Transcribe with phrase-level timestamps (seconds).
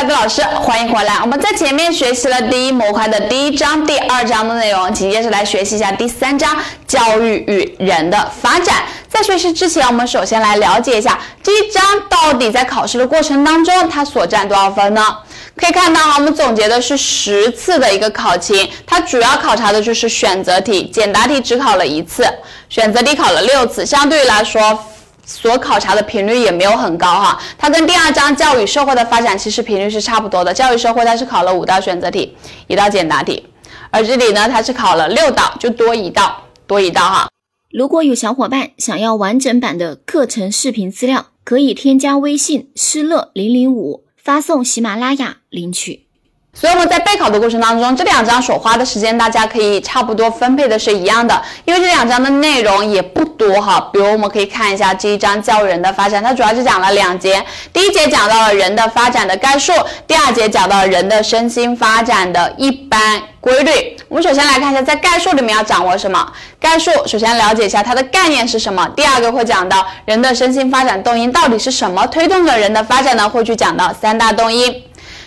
[0.00, 1.18] 大家老师，欢迎回来。
[1.20, 8.76] 我们在前面学习了第一模块的第一章、第二章的内容，紧接着来学习一下第三章教育与人的发展。
[9.10, 15.18] 在学习之前，我们首先来了解一下这一章到底在考试的过程当中它所占多少分呢？
[15.54, 22.26] 可以看到啊，我们总结的是十次的一个考勤，它主要考察的就是选择题，简答题只考了一次，
[22.70, 24.82] 选择题考了六次，相对于来说。
[25.30, 30.52] 所考察的频率也没有很高哈，它跟第二章教育社会的发展其实频率是差不多的。
[30.52, 33.46] 教育社会它是考了五道选择题，一道简答题，
[33.90, 37.28] 而这里呢它是考了六道，就多一道，多一道哈。
[37.70, 46.09] 如果有小伙伴想要完整版的课程视频资料，可以添加微信施乐零零五，发送喜马拉雅领取。
[46.52, 53.88] 所以我们在备考的过程当中，这两章所花的时间，大家可以差不多分配的是一样的，因为这两章的内容也不多哈。
[53.92, 59.72] 比如我们可以看一下这一章教育人的发展，它主要是讲了两节，第一节讲到了人的发展的概述，
[60.08, 63.96] 第二节讲到了人的身心发展的一般规律。
[64.08, 66.32] 我们首先来看一下，在概述里面要掌握什么？
[66.58, 68.86] 概述首先了解一下它的概念是什么。
[68.96, 73.28] 第二个会讲到人的身心发展动因到底是什么，推动着人的发展呢？
[73.28, 74.82] 会去讲到三大动因。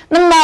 [0.09, 0.35] 那么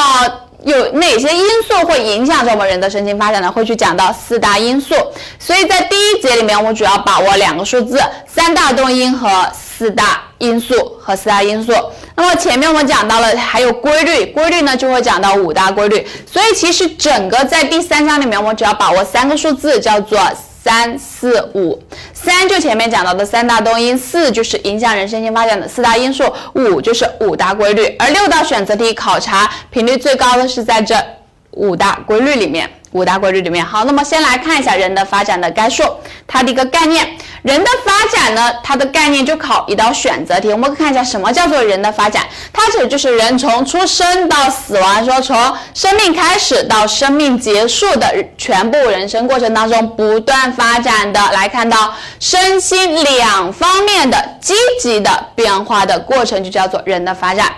[0.64, 3.52] 有哪些因素会影响着我们人的身心发展呢？
[3.52, 4.94] 会去讲到四大因素。
[5.40, 11.74] 所以在第一节里面，我主要把握两个数字：三大动因和四大因素和四大因素。
[12.16, 16.06] 那么前面我们讲到了还有规律，规律呢就会讲到五大规律。
[16.32, 20.20] 所以其实整个在第三章里面，我们只要把握三个数字，叫做。
[20.62, 21.82] 三四五，
[22.14, 27.86] 三就前面讲到的三大动因，四就是影响人身心发展的四大因素，五就是五大规律。
[27.98, 30.96] 而六道选择题考察频率最高的是在这
[31.52, 32.70] 五大规律里面。
[32.92, 35.84] 五大规律里面，好，那么先来看一下人的发展的概述，
[36.26, 37.08] 它的一个概念。
[37.42, 40.50] 人的发展呢，它的概念就考一道选择题。
[40.50, 57.54] 我们看一下什么叫做人的发展，它指就是人从出生到死亡，说从生命开始到生命结束的全部人生过程当中不断发展的，来看到身心两方面的积极的变化的过程，就叫做人的发展。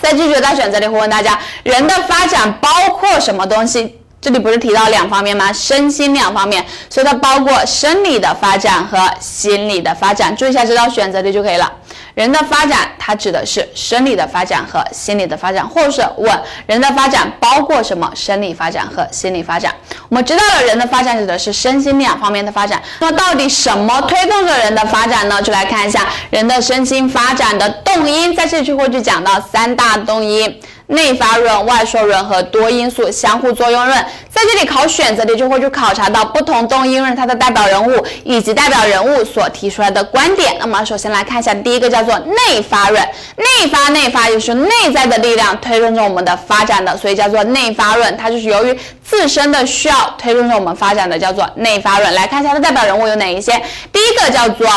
[0.00, 2.68] 在这绝大选择题会问大家，人的发展包
[2.98, 4.00] 括什么东西？
[4.22, 5.52] 这里不是提到两方面吗？
[5.52, 10.34] 身心两方面，所以它包括生理的发展和心理的发展。
[10.36, 11.70] 注意一下这道选择题就可以了。
[12.14, 18.12] 人的发展，它指的是生理的发展和心理的发展，或者是问人的发展包括什么？
[18.14, 19.74] 生理发展和心理发展。
[20.08, 22.80] 我们知道了人的发展指的是身心两方面的发展。
[23.00, 25.42] 那么到底什么推动着人的发展呢？
[25.42, 30.60] 就来看一下人的身心发展的动因，在这里就会去讲到三大动因。
[30.92, 33.98] 内发论、外受论和多因素相互作用论，
[34.28, 40.54] 在这里考选择题就会去考察到不同动因论它的代表人物以及代表人物所提出来的观点。
[40.60, 43.02] 那么首先来看一下，第一个叫做内发论，
[43.36, 52.14] 内发内发就是内在的力量推动着我们的发展的，所以叫做内发论，它就是由于自身的需要推动着我们发展的，叫做内发论。
[52.14, 53.52] 来看一下它的代表人物有哪一些，
[53.90, 54.68] 第一个叫做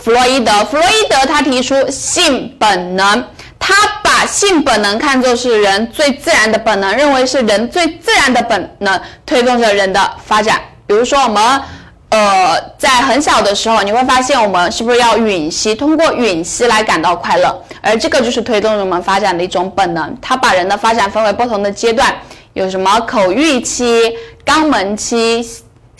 [0.00, 3.24] 弗洛伊德，弗洛伊德他提出性本能。
[3.60, 10.58] 他把性本能看作是人最自然的本能，认为是人最自然的本能推动着人的发展。
[10.86, 11.62] 比如说，我们
[12.08, 20.16] 呃在很小的时候，你会发现我们是不是要吮吸，通过吮吸来感到快乐，而这个就是推动我们发展的一种本能。
[20.20, 22.12] 他把人的发展分为不同的阶段，
[22.54, 24.12] 有什么口欲期、
[24.44, 25.46] 肛门期。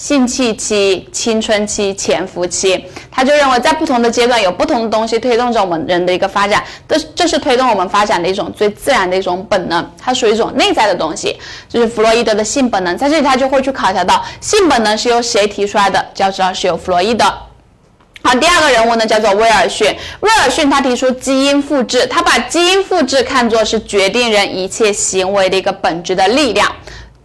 [0.00, 11.38] 性器期、青春期、潜伏期，他就认为在不同的阶段有不同的东西推动着我们人的一个发展，这这是推动我们发展的一种最自然的一种本能，它属于一种内在的东西，
[11.68, 12.96] 就是弗洛伊德的性本能。
[12.96, 17.26] 在这里他就会去考察到性本能是由谁提出来的，就要知道是由弗洛伊德。
[18.22, 26.66] 好，第二个人物呢叫做威尔逊，威尔逊他提出基因复制，他把基因复制看作是决定人一切行为的一个本质的力量。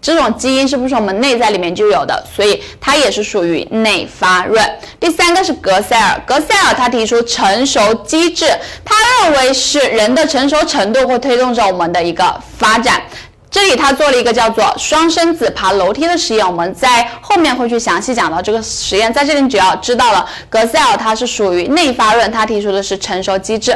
[0.05, 2.23] 这种基因是不是我们内在里面就有的？
[2.31, 4.63] 所以它也是属于内发论。
[4.99, 8.45] 第三个是格塞尔，格塞尔他提出成熟机制，
[8.83, 13.01] 他认为是人的成熟程度会推动着我们的一个发展。
[13.49, 19.11] 这里他做了一个叫做双生子爬楼梯的实验，我们在后面会去详细讲到这个实验。
[19.11, 23.75] 在这里你只要知道了格塞尔他是属于内发论，他提出的是成熟机制。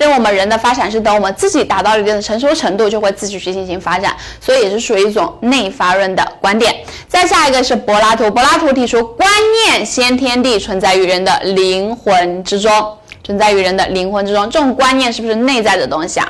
[0.00, 6.74] 对我们人的发展是等我们自己达到一定的成熟程度，就会自己去进行发展，所以也是属于一种内发论的观点。
[7.06, 9.28] 再下一个是柏拉图，柏拉图提出观
[9.68, 12.96] 念先天地存在于人的灵魂之中，
[13.30, 16.28] 存在于人的灵魂之中，这种观念是不是内在的东西啊？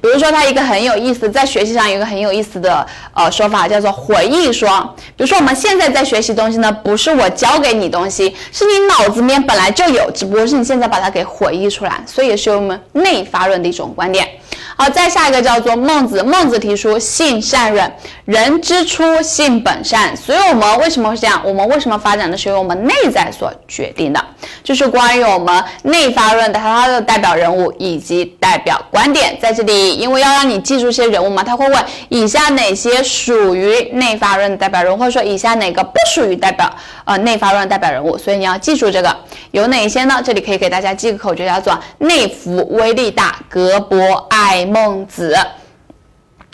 [0.00, 2.84] 比如说，他一个很有意思，在学习上有一个很有意思的
[3.14, 4.92] 呃说法，叫做回忆说。
[5.16, 14.28] 比如说，我们现在在学习东西呢，不是我教给你东西，是你脑子里面本来就有，只不过是你现在把它给回忆出来，所以也是我们内发论的一种观点。
[14.76, 17.92] 好，再下一个叫做孟子，孟子提出性善论，
[18.24, 21.40] 人之初性本善，所以我们为什么会这样？
[21.44, 24.24] 我们为什么发展的是由我们内在所决定的？
[24.64, 36.68] 就是关于我们内发论的它的代表人物以及代表观点，在这里，因为要让你记住这些人物嘛，他会问以下哪些属于内发论的代表人物，或者说以下哪个不属于代表
[37.04, 39.14] 呃内发论代表人物，所以你要记住这个
[39.50, 40.20] 有哪些呢？
[40.24, 45.36] 这里可以给大家记个口诀，叫做内服威力大，格博爱孟子。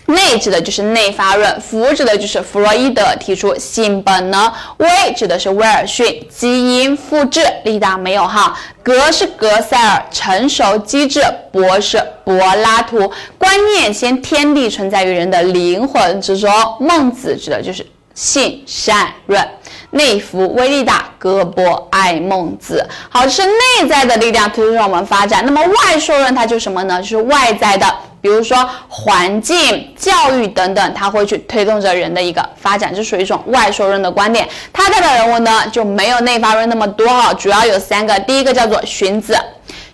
[0.07, 11.23] 内指的就是内发论，弗指的就是弗洛伊德提出性本能，威指的是威尔逊基因复制力大没有哈，格是格塞尔成熟机制，
[11.53, 13.13] 博是柏拉图。
[13.37, 16.51] 观念先天地存在于人的灵魂之中，
[16.81, 19.47] 孟子指的就是性善论，
[19.91, 27.01] 内服威力大，格博爱孟子，好，这是内在的力量推动着我们发展，那么外受论它就什么呢？
[27.01, 27.87] 就是外在的。
[28.21, 34.47] 比如说环境、教育等等，它会去推动着人的一个发展，这属于一种外受论的观点。
[34.73, 38.19] 它代表人物呢就没有内发论那么多哈，主要有三个。
[38.21, 39.39] 第一个叫做荀子，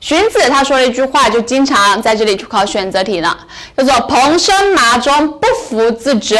[0.01, 3.37] 荀子他说了一句话，就经常在这里去考选择题了，
[3.77, 6.39] 叫做“蓬生麻中，不服自直；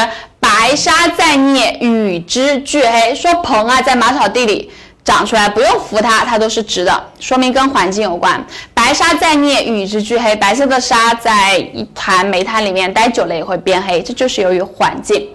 [0.55, 3.13] 白沙在涅，与之俱黑”。
[3.17, 4.71] 说蓬啊，在马草地里。
[5.05, 8.43] 长出来不用扶它，它都是直的，说明跟环境有关。
[8.73, 10.35] 白沙在涅，与之俱黑。
[10.37, 15.29] 白色的沙在一团煤炭里面待久了也会变黑，这就是由于环境，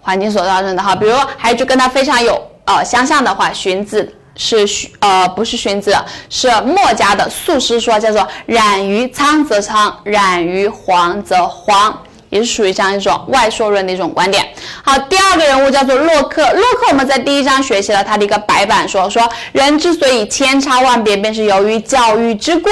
[0.00, 0.96] 环境所造成的哈。
[0.96, 5.96] 比如还有句跟它非常有呃相像的话，荀子是荀呃不是荀子，
[6.28, 11.96] 是墨家的素师说，叫做染于苍则苍，染于黄则黄。
[12.36, 14.46] 也是属于这样一种外说论的一种观点。
[14.82, 16.42] 好，第二个人物叫做洛克。
[16.52, 22.70] 洛克我们在第一章学习了他的一个白板说，说人之所以千差万别，便是由于教育之故。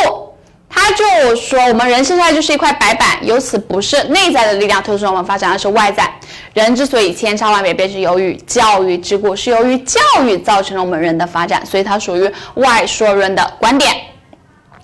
[0.68, 6.12] 他就说我们人生下来就是一块白板，由此不是内在的力量推动我们发展，而是外在。
[6.52, 13.94] 人之所以千差万别，便是由于教育之故，是由于教育造成了我们人的发展，所以它属于外说论的观点。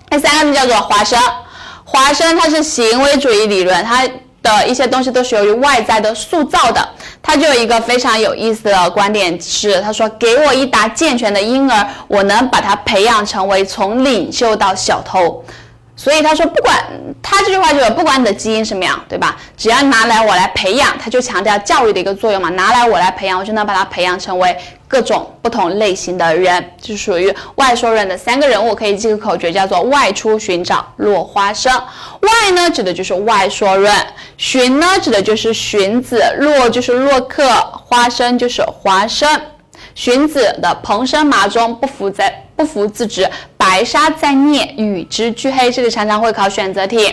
[0.09, 1.19] 第三个呢叫做华生，
[1.83, 4.07] 华生他是行为主义理论，他。
[4.43, 6.87] 的一些东西都是由于外在的塑造的，
[7.21, 15.43] 他就有一个非常有意思的观点是，他说给我一打健全的婴儿，我能把他培养成为从领袖到小偷。
[15.95, 16.75] 所以他说，不管
[17.21, 19.37] 他这句话就是不管你的基因什么样，对吧？
[19.55, 22.49] 只要拿来我来培养，他就强调教育的一个作用嘛。
[22.49, 24.57] 拿来我来培养，我就能把他培养成为
[24.87, 31.71] 各种不同类型的人，就属于外说人的三个人物，可以记个口诀，叫做外出寻找落花生。
[32.21, 33.93] 外呢，指的就是外说论；
[34.37, 37.43] 寻呢，指的就是荀子；落就是洛克；
[37.73, 39.29] 花生就是花生。
[39.93, 43.25] 荀子的蓬生麻中，不服在不服自直；
[43.57, 45.71] 白沙在涅，与之俱黑。
[45.71, 47.11] 这里常常会考选择题。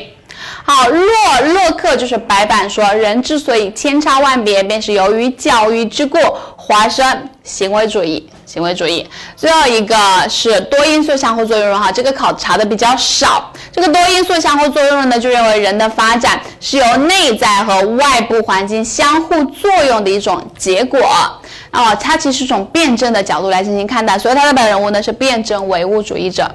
[0.63, 1.07] 好，洛
[1.55, 6.19] 洛克就是白板说，人之所以千差万别，便是由于教育之故。
[6.57, 9.09] 华生行为主义，行为主义。
[9.35, 9.97] 最后一个
[10.29, 13.51] 是多因素相互作用论哈，这个考察的比较少。
[13.73, 21.01] 这个多因素相互作用论呢，就认为人的发展是由内在和外部环境相互作用的一种结果。
[21.73, 26.51] 哦，它其实从辩证的角度来进行看待，所以它的代表人物呢是辩证唯物主义者。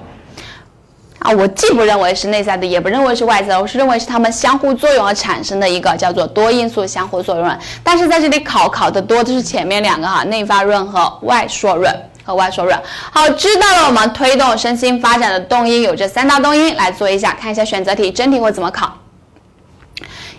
[1.19, 7.57] 啊，我既不认为是内在的，也不认为是外在的，我是认为是它们相互作用而产生的一个叫做多因素相互作用。
[7.81, 12.77] 但是在这里考考的多的是前面两个哈，内发论和外说论和外说论。
[13.09, 18.93] 好，知道了我们推动身心发展的动因有这三大动因，来做一下看一下选择题真题会怎么考。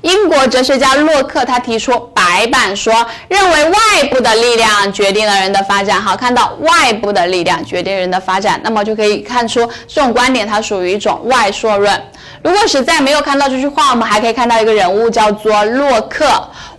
[0.04, 2.94] 英国哲学家洛克他提出白板说，
[3.26, 5.98] 认为外部的力量决定了人的发展。
[5.98, 12.02] 好，看到外部的力量决定人的发展，那么就可以看出这种观点它属于一种外说论。
[12.42, 16.26] 如果实在没有看到这句话，我们还可以看到一个人物叫做洛克，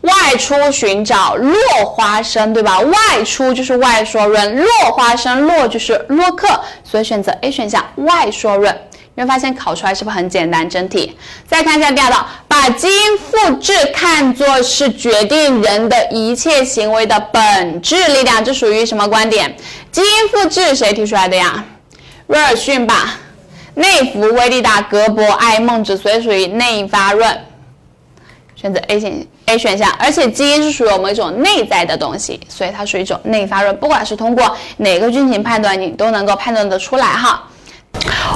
[0.01, 2.79] 外出寻找落花生，对吧？
[2.81, 6.47] 外出就是外说论，落花生落就是洛克，
[6.83, 8.79] 所以选择 A 选项外说论。
[9.15, 10.69] 你会发现考出来是不是很简单？
[10.69, 11.17] 真题。
[11.47, 19.55] 再看一下第二道，把基因复制看作是决定人的一切行为的本质力量，这属于什么观点？
[19.89, 21.63] 基因复制谁提出来的呀？
[22.27, 23.17] 威尔逊吧。
[23.75, 27.41] 内服威力大，格博爱孟子，所以属于内发论。
[28.55, 29.91] 选择 A 选 A 选项。
[29.99, 33.75] 而且基因是属于我们一种内在的东西，所以它属于一种内发论。
[33.77, 37.43] 不管是通过哪个进行判断，你都能够判断得出来哈。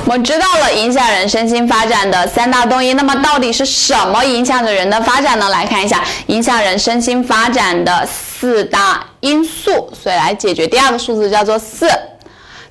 [0.05, 5.49] 我们知道了影响人身心发展的三大动因，那么到底是什么影响着人的发展呢？
[5.49, 11.87] 来看一下影响人身心发展的四大因素，所以来解决第二个数字叫做四。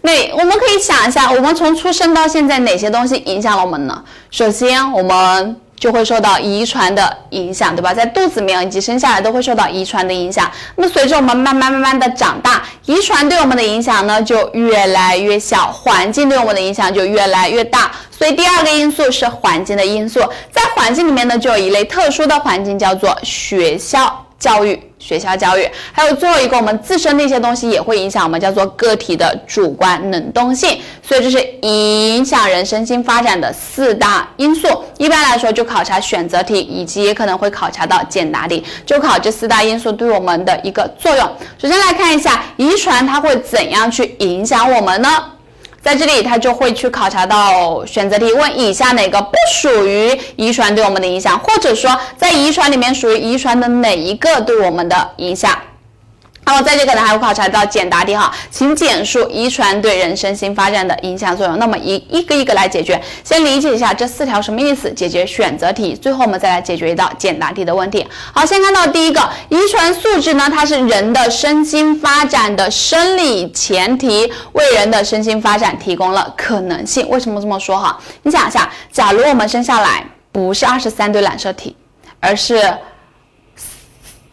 [0.02, 4.02] 那我们可以想一下，我们从出生到现在哪些东西影响了我们呢？
[4.30, 7.94] 首先，我们就会受到遗传的影响，对吧？
[7.94, 10.50] 在肚子里面以及生下来都会受到遗传的影响。
[10.76, 17.90] 那么随着我们慢慢慢慢的长大，遗传对我们的影响呢就越来越小，环境对我们的影响就越来越大。
[18.10, 20.20] 所以第二个因素是环境的因素，
[20.50, 24.24] 在环境里面呢就有一类特殊的环境，叫做学校。
[24.38, 30.78] 教育、学校教育，还有最后一个，我们自身的一些东西也会影响我们，叫做个体的主观能动性。
[31.02, 34.68] 所以这是影响人身心发展的四大因素。
[34.98, 41.30] 一般来说，就考察选择题，以及也可能会考察到简答题，就考这四大因素对我们的一个作用。
[41.56, 45.08] 首先来看一下遗传，它会怎样去影响我们呢？
[45.88, 55.58] 在这里，他就会去考察到选择题，问以下哪个不属于遗传对我们的影响，或者说在遗传里面属于遗传的哪一个对我们的影响。
[56.48, 61.58] 那么在这个呢，还会考察到简答题哈，请简述遗传对人身心发展的影响作用。
[61.58, 68.06] 那么一一个一个来解决，先理解一下这四条什么意思，解决选择题，最后我们再来解决一道简答题的问题。
[68.32, 77.06] 好，先看到第一个，遗传素质呢，它是人的身心发展的生理前提，为人的身心发展提供了可能性。
[77.10, 78.00] 为什么这么说哈？
[78.22, 80.02] 你想一下，假如我们生下来
[80.32, 81.76] 不是二十三对染色体，
[82.20, 82.74] 而是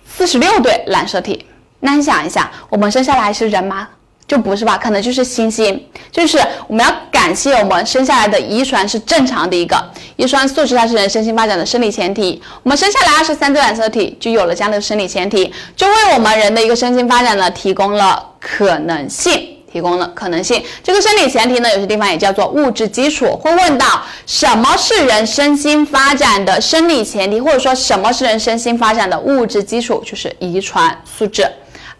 [0.07, 1.45] 四十六对染色体。
[1.85, 3.87] 那你想一下，我们生下来是人吗？
[4.27, 5.79] 就不是吧，可能就是猩猩。
[6.11, 9.77] 就是我们要感谢我们生下来的遗传是正常的一个
[10.15, 12.41] 遗传素质，它是人身心发展的生理前提。
[12.63, 19.31] 我们生下来二十三对染色体，就有了这样的生理前提，就为我们人的一个身心发展呢提供了可能性，
[19.71, 20.63] 提供了可能性。
[20.83, 23.37] 这个生理前提呢，有些地方也叫做物质基础。
[23.37, 31.47] 会问到什么是人身心发展的生理前提，或者说什么是人身心发展的物质基础，就是遗传素质。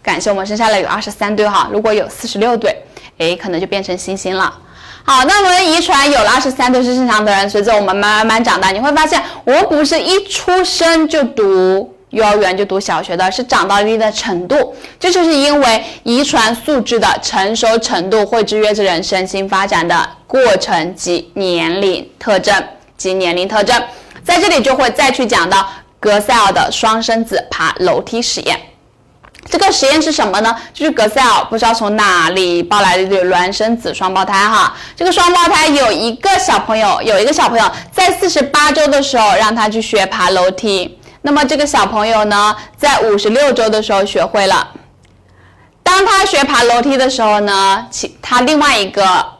[0.06, 2.72] 感谢我们生下来有二十三对哈，如果有四十六对，
[3.18, 4.56] 哎，可能就变成星星了。
[5.02, 22.54] 好，那我们遗传有了二十三对是正常的人，随着我们慢慢慢长大，你会发现我不是一出生就读幼儿园就读小学的，是长到一定的程度，这就是因为遗传素质的成熟程度会制约着人身心发展的过程及年龄特征
[22.96, 23.82] 及年龄特征，
[24.22, 28.56] 在这里就会再去讲到格塞尔的双生子爬楼梯实验。
[29.48, 30.54] 这个实验是什么呢？
[30.74, 34.74] 就是格塞尔不知道从哪里抱来的一对孪生子双胞胎哈。
[34.96, 44.68] 这个双胞胎有一个小朋友，有一个小朋友在四十八周的时候让他去学爬楼梯，那么这个小朋友呢，在五十六周的时候学会了。
[45.82, 49.35] 当他学爬楼梯的时候呢，其他另外一个。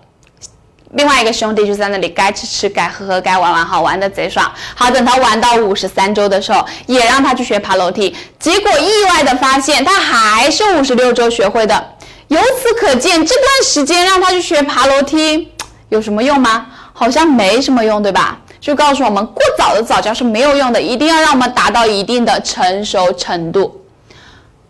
[0.92, 4.50] 另外一个兄弟就在那里该吃吃该喝喝该玩玩，好玩的贼爽。
[4.74, 11.92] 好，等他玩到五十三周的时候，也让他去学爬楼梯，结果意外的发现他还是五十六周学会的。
[12.28, 15.52] 由此可见，这段时间让他去学爬楼梯
[15.90, 16.66] 有什么用吗？
[16.92, 18.38] 好像没什么用，对吧？
[18.60, 23.80] 就告诉我们，过早的早教是没有用的，一定要让我们达到一定的成熟程度。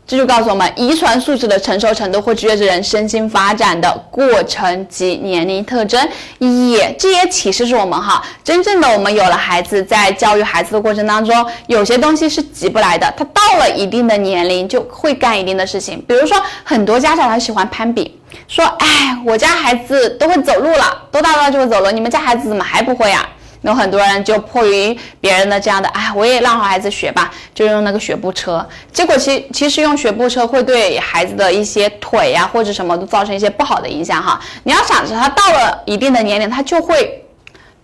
[0.06, 6.00] 这就告诉我们，遗传素质的成熟程度会制约着人身心发展的过程及年龄特征。
[6.38, 13.12] 也，这也启示着我们哈，真正的我们有了孩子，在教育孩子的过程当中，有些东西是急不来的。
[13.16, 16.00] 他到了一定的年龄，就会干一定的事情。
[16.06, 23.28] 比如说，很多家长他喜欢攀比，说，哎，我家孩子都会走路了，多大了就会走路，你们家孩子怎么还不会呀？
[23.62, 28.64] 有很多人就迫于别人的这样的，哎，我也让孩子学吧，就用那个学步车。
[28.92, 34.40] 结果其其实用学步车会对孩子的一些腿呀或者什么都造成一些不好的影响哈。
[34.64, 37.24] 你要想着他到了一定的年龄，他就会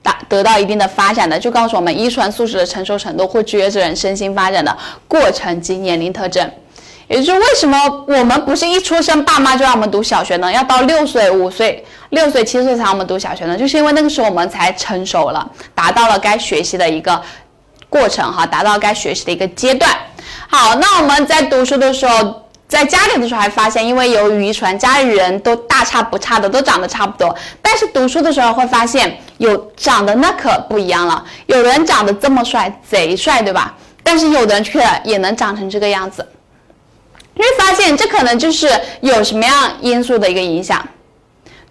[0.02, 4.76] 达得到一定的发展的，就告诉我们遗传素质的成熟程度会制约着人身心发展的
[5.08, 6.48] 过程及年龄特征。
[7.12, 7.78] 也就是为什么
[8.08, 10.50] 我们不是一出生爸妈就让我们读小学呢？
[10.50, 13.54] 要到六岁、五岁、六岁、七岁才让我们读小学呢？
[13.54, 17.20] 就是因为那个时候我们才成熟了，达到了该学习的一个
[17.90, 19.94] 过程哈，达到该学习的一个阶段。
[20.48, 27.36] 好，那我们在读书的时候，在家里的时候还发现，因为由于遗传，家里人都大差不差的，都长得差不多。
[27.60, 33.74] 但是读书的时候会发现，有长得那可不一样了，有人长得这么帅，贼帅，对吧？
[34.02, 36.26] 但是有的人却也能长成这个样子。
[37.34, 38.68] 你会发现，这可能就是
[39.00, 40.86] 有什么样因素的一个影响，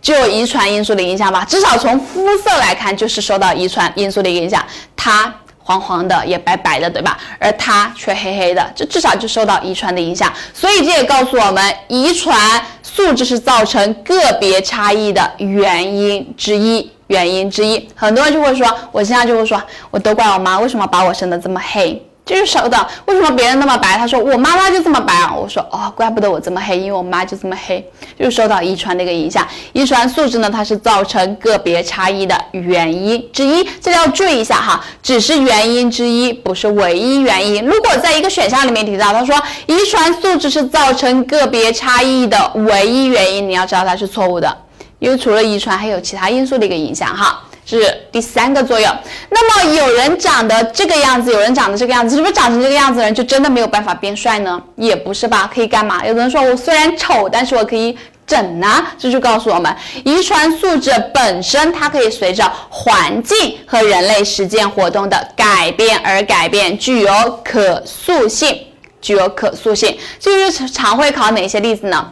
[0.01, 1.45] 就遗传因素的影响吧。
[1.47, 4.63] 至少从肤色来看，就是受到遗传因素的影响。
[4.95, 7.17] 它黄黄的，也白白的，对吧？
[7.39, 10.33] 而它却黑黑的，这至少就受到遗传的影响。
[10.53, 16.91] 所以这也告诉我们，遗传素质是造成个别差异的原因之一。
[17.07, 22.01] 原因之一，很多人就会说，我现在就会说，我都怪我妈，为什么把我生的这么黑？
[22.23, 23.97] 就是手的，为什么别人那么白？
[23.97, 25.33] 他说我妈妈就这么白啊。
[25.33, 27.83] 我说哦，怪不得我这么黑，因为我妈就这么黑，
[28.17, 29.45] 就是受到遗传的一个影响。
[29.73, 37.65] 遗传素质呢，它是造成个别差异的原因之一，这里要注意一下哈，只是原因之一，不是唯一原因。
[37.65, 39.35] 如果在一个选项里面提到他说
[39.65, 44.55] 遗传素质是造成个别差异的唯一原因，你要知道它是错误的，
[44.99, 47.41] 因为除了遗传，还有其他因素的一个影响哈。
[47.79, 48.89] 是第三个作用。
[49.29, 54.61] 那么有人长得这个样子，有人长得这个样子，是不是长成这个样子的人就真的没有办法变帅呢？
[54.75, 56.05] 也不是吧，可以干嘛？
[56.05, 58.85] 有的人说我虽然丑，但是我可以整呢。
[58.97, 68.67] 这就告诉我们，遗传素质本身它可以随着环境和人类实践活动的改变而改变，具有可塑性，
[69.01, 69.97] 具有可塑性。
[70.19, 72.11] 这就是常会考哪些例子呢？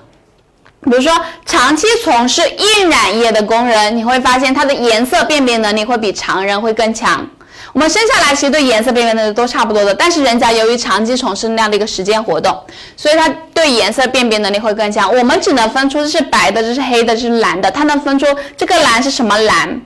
[0.81, 1.11] 比如说，
[1.45, 7.27] 长期从事印染业的工人，你会发现他的颜色辨别能力会比常人会更强。
[7.73, 12.57] 我们生下来其实对颜色辨别能力都差不多的，但是人家由于长期从事那样的一个实践活动，
[12.95, 15.13] 所以他对颜色辨别能力会更强。
[15.13, 18.25] 我们只能分出这是白的，这是黑的，这是蓝的，他能分出
[18.57, 19.81] 这个蓝是什么蓝。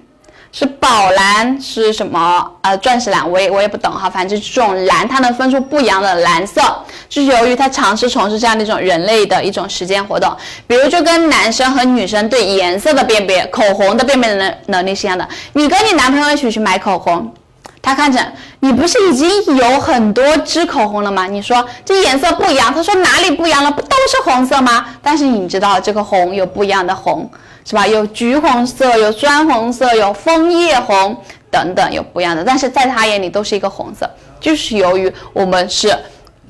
[0.55, 2.47] 是宝蓝是什么？
[2.61, 4.07] 呃，钻石蓝，我也我也不懂哈。
[4.07, 6.61] 反正这种蓝，它能分出不一样的蓝色，
[7.09, 10.31] 就是由于它长期从事这样的一种人类的一种实践活动。
[10.67, 15.27] 比如，就跟男生和女生对颜色的辨别、口红的辨别能能力是一样的。
[15.53, 17.33] 你跟你男朋友一起去买口红，
[17.81, 18.19] 他看着
[18.59, 21.25] 你不是已经有很多支口红了吗？
[21.25, 23.71] 你说这颜色不一样，他说哪里不一样了？
[23.71, 24.85] 不都是红色吗？
[25.01, 27.27] 但是你知道这个红有不一样的红。
[27.65, 27.87] 是吧？
[27.87, 31.15] 有橘红色，有砖红色，有枫叶红
[31.49, 32.43] 等等，有不一样的。
[32.43, 35.97] 但是在他眼里都是一个红色，就是由于我们是，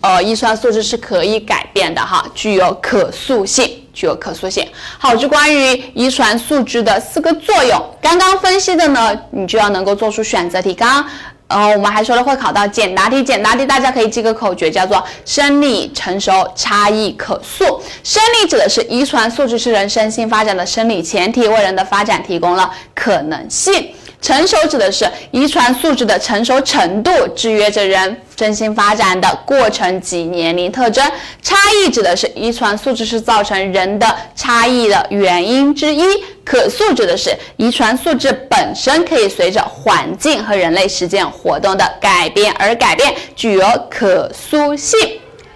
[0.01, 4.67] 呃，遗传素质是可以改变的哈，具有可塑性，具有可塑性。
[4.97, 10.73] 好，就关于遗传素质的四个作用，刚刚分析的呢，你就要能够做出选择题。
[10.73, 11.05] 刚刚。
[11.47, 17.81] 呃，我们还说了会考到简答题，简答题大家可以记个口诀，叫做生理成熟差异可塑。
[18.03, 23.93] 生理指的是遗传素质是人身心发展的生理前提，为人的发展提供了可能性。
[24.23, 31.05] 成熟指的是遗传素质的成熟程度，制约着人身心发展的过程及年龄特征。
[31.41, 36.03] 差异指的是遗传素质是造成人的差异的原因之一。
[36.45, 44.97] 可塑指的是遗传素质本身可以随着环境和人类实践活动的改变而改变，具有可塑性。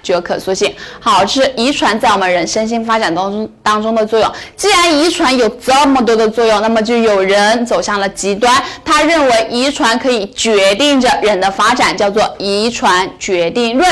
[0.07, 0.73] 具有可塑性。
[1.01, 4.31] 好，这是遗传在我们人身心发展当中当中的作用。
[4.55, 13.85] 既然遗传有这么多的作用，那么就有人走向了极端，他认为遗传可以决定着人的发展，叫做遗传决定论。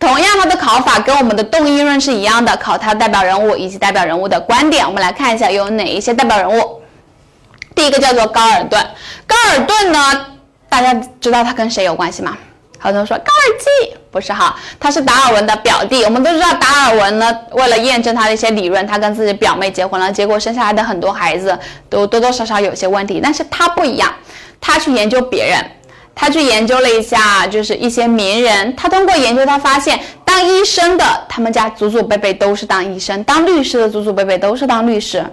[0.00, 4.84] 同样，它的考法跟我们的动因论是一样的，考它代表人物以及代表人物的观点。
[4.84, 6.80] 我们来看一下有哪一些代表人物。
[7.76, 8.84] 第一个叫做高尔顿。
[9.24, 10.26] 高尔顿呢，
[10.68, 12.36] 大家知道他跟谁有关系吗？
[12.80, 16.02] 很多人说高尔基不是哈，他是达尔文的表弟。
[16.04, 21.56] 我们都知道达尔文呢，为了验证他的一些理论，他跟自己表妹结婚了，结果生下来的很多孩子
[21.88, 23.20] 都多多少少有些问题。
[23.22, 24.12] 但是他不一样，
[24.60, 25.64] 他去研究别人，
[26.14, 28.74] 他去研究了一下，就是一些名人。
[28.74, 35.24] 他通过研究，他发现当医生的，他们家祖祖辈辈都是当医生；当律师的，祖祖辈辈都是当律师。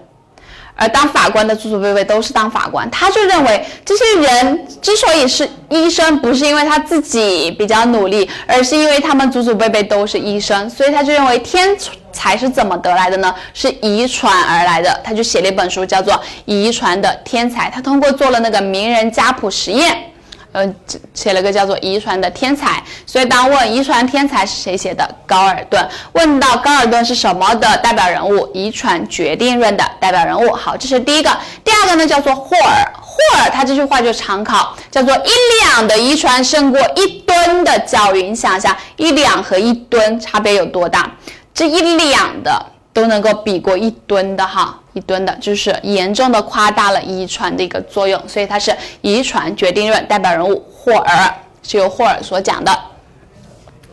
[0.78, 11.76] 而当法官的祖祖辈辈都是当法官，他就认为这些人之所以是医生，不是因为他自己比较努力，而是因为他们祖祖辈辈都是医生，所以他就认为天
[12.14, 13.34] 才是怎么得来的呢？
[13.54, 15.02] 是遗传而来的。
[15.04, 16.14] 他就写了一本书，叫做
[16.46, 17.70] 《遗传的天才》。
[17.74, 20.12] 他通过做了那个名人家谱实验。
[20.58, 20.74] 呃，
[21.14, 30.52] 写了个叫做《遗传的天才》，所以当问遗传天才是谁写的，高尔顿问到高尔顿是什么的代表人物，遗传决定论的代表人物。
[30.54, 31.30] 好，这是第一个。
[31.64, 32.92] 第二个呢，叫做霍尔。
[33.00, 35.30] 霍尔他这句话就常考，叫做一
[35.64, 38.24] 两的遗传胜过一吨的教育。
[38.24, 41.12] 你想一下，一两和一吨差别有多大？
[41.54, 42.66] 这一两的。
[42.98, 51.32] 都能够比过一吨的哈，一吨的，就是严重的夸大了遗传的一个作用，所以它是遗传决定论代表人物霍尔，
[51.62, 52.76] 是由霍尔所讲的。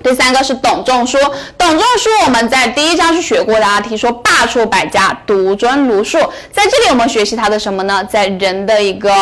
[0.03, 1.19] 第三个是董仲舒，
[1.59, 6.19] 董仲舒我们在第一章是学过的啊，提出罢黜百家，独尊儒术，
[6.51, 8.03] 在这里我们学习他的什么呢？
[8.05, 9.13] 在人的一个。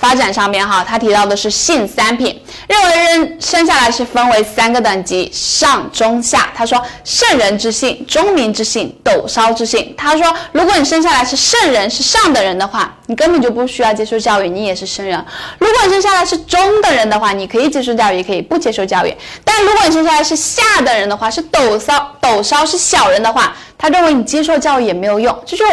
[0.00, 6.50] 发展上面哈，他提到的是性三品，认为人生下来是分为三个等级，上中下。
[6.54, 9.92] 他说圣人之性、中民之性、斗烧之性。
[9.96, 15.24] 他说，如果你生下来是圣人，是上等人的话，你根本就不需要接受教育，你也是圣人。
[15.58, 19.12] 如果你生下来是中等人的话，你可以接受教育，也可以不接受教育。
[19.44, 25.36] 但如果你生下来是下等人的话，是斗烧斗烧是小人的话，他认为你接受教育也没有用。
[25.44, 25.64] 这就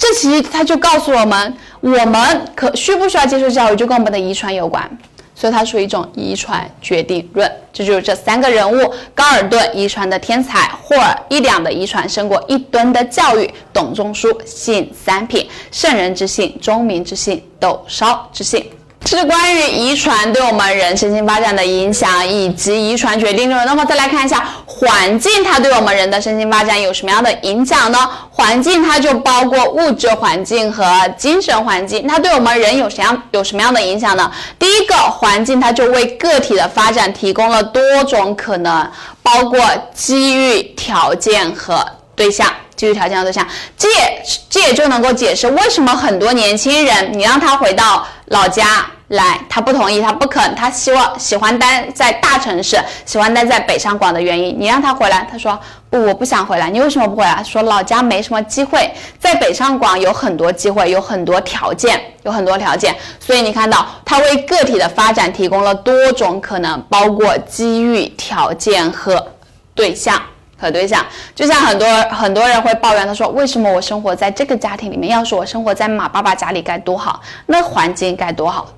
[0.00, 1.54] 这其实他就告诉我们。
[1.80, 4.98] 我们可需不需要接受教育，就跟我们的遗传有关。
[5.34, 7.50] 所以它属于一种遗传决定论。
[7.72, 18.70] 这就是这三个人物：高尔顿遗传的天才，霍尔一两的遗传胜过一吨的教育，董仲舒信三品，圣人之信，忠民之信，斗烧之信。
[19.02, 23.66] 这是关于遗传对我们人身心发展的影响，以及遗传决定论。
[23.66, 27.98] 那么再来看一下环境，它对我们人的身心发展有什么样的影响呢？
[28.30, 30.84] 环境它就包括物质环境和
[31.16, 34.30] 精神环境，它对我们人有什样有什么样的影响呢？
[34.58, 38.88] 第一个环境，它就为个体的发展提供了多种可能，
[39.22, 39.60] 包括
[39.92, 41.84] 机遇条件和
[42.14, 42.46] 对象。
[42.80, 56.70] 机遇条件和对象，这也这也就能够解释为什么很多年轻人，你让他回到老家来，他不同意，他不肯，他希望喜欢待在大城市，喜欢待在北上广的原因，你让他回来，他说不，我不想回来。
[56.70, 57.44] 你为什么不回来？
[57.44, 62.96] 说老家没什么机会，在北上广有很多机会，有很多条件，有很多条件。
[63.18, 69.26] 所以你看到，他为个体的发展提供了多种可能，包括机遇条件和
[69.74, 70.18] 对象。
[70.60, 75.10] 和对象，就像很多很多人会抱怨，他说：“为什么我生活在这个家庭里面？
[75.10, 78.68] 要是我生活在马爸爸家里该多好，那环境该多好。”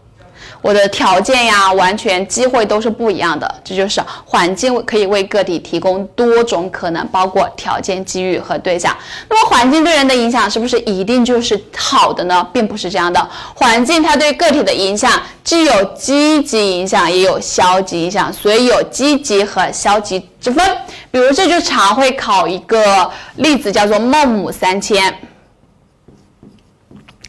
[0.63, 8.97] 我的条件呀，完全机会都是不一样的，这就是环境可以为个体提供多种可能，包括条件、机遇和对象。
[9.29, 12.47] 那么环境对人的影响是不是一定就是好的呢？
[12.53, 13.29] 并不是这样的。
[13.55, 20.65] 环境它对个体的影响既有积极影响，也有消极影响，所以有积极和消极之分。
[21.11, 25.13] 比如这就常会考一个例子，叫做孟母三迁。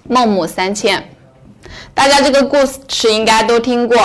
[0.08, 1.10] 孟母三迁。
[1.94, 3.98] 大家这个故事应该都听过，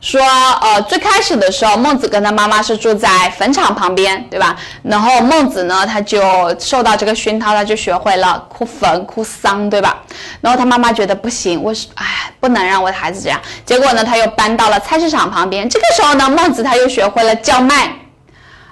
[0.00, 0.20] 说
[0.60, 4.54] 呃最开始的时候，孟子跟他妈妈是住在坟场旁边，对吧？
[4.82, 6.20] 然后孟子呢，他就
[6.60, 10.02] 受到这个熏陶，他就学会了哭坟、哭丧，对吧？
[10.40, 13.40] 然后他妈妈觉得不行，我是哎不能让我的孩子这样。
[13.64, 17.92] 结果呢，他又搬到了菜市场旁边，这个时候呢，孟子他又学会了叫卖。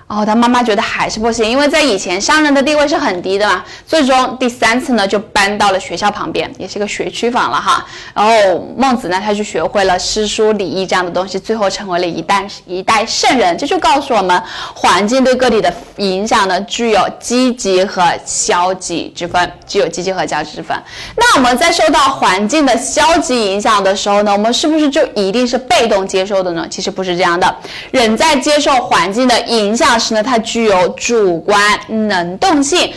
[0.07, 3.65] 哦，他妈妈觉得还是不行，因为在以前商人的地位是很低的嘛。
[3.87, 7.85] 最终第三次呢，就搬到了学校旁边，也是个学区房了哈。
[8.13, 8.33] 然后
[8.77, 13.57] 孟子呢，他就学会了诗书礼义这样的东西，最后成为了一代一代圣人。
[13.57, 14.41] 这就告诉我们，
[14.75, 20.77] 环境对个体的影响呢，具有积极和消极之分，具有积极和消极之分。
[21.17, 26.67] 那我们在受到环境的消极影响的时候呢，我们是不是就一定是被动接受的呢？
[26.71, 27.57] 其实不是这样的，
[27.91, 29.94] 人在接受环境的影响。
[29.99, 32.93] 是呢，它具有主观能动性。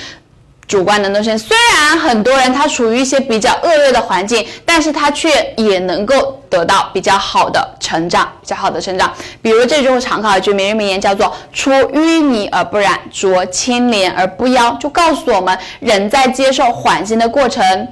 [0.68, 9.10] 主观能动性，虽然很多人他处于一些比较恶劣的环境，但是他却也能够得到比较好的成长，比较好的成长。
[9.42, 17.88] 比如这就是常考一句名人名言，叫做“出淤泥而不染，濯清涟而不妖”，就告诉我们，人在接受环境的过程。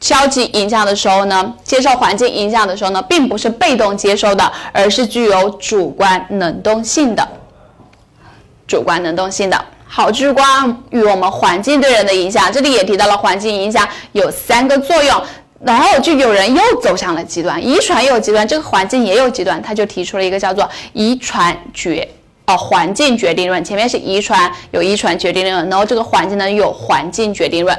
[0.00, 7.28] 消极影响的时候呢，接受环境影响的时候呢，并不是被动接受的，而是具有主观能动性的。
[8.70, 15.20] 主观能动性的好，聚光与我们环境对人的影响，这里也提到了环境影响有三个作用，
[15.64, 22.08] 然后就有人又走向了极端，遗传有极端，这个环境也有极端，他就提出了一个叫做遗传决
[22.46, 27.76] 哦环境决定论，前面是遗传有遗传决定论，然后这个环境呢有环境决定论，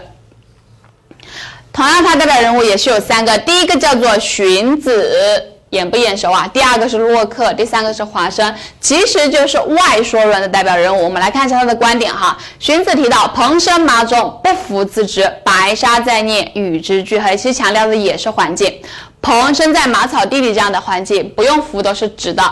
[1.71, 5.53] 同样它代表人物也是有三个，第一个叫做荀子。
[5.71, 6.47] 眼不眼熟啊？
[6.53, 11.03] 第二个是洛克，第三个是华生，其实就是外说论的代表人物。
[11.03, 12.37] 我们来看一下他的观点哈。
[12.59, 17.35] 荀子提到蓬生麻种，不服自知，白沙在涅，与之俱黑。
[17.35, 18.81] 其实强调的也是环境。
[19.21, 22.43] 蓬生在马草地里这样的环境，不用服都是直的。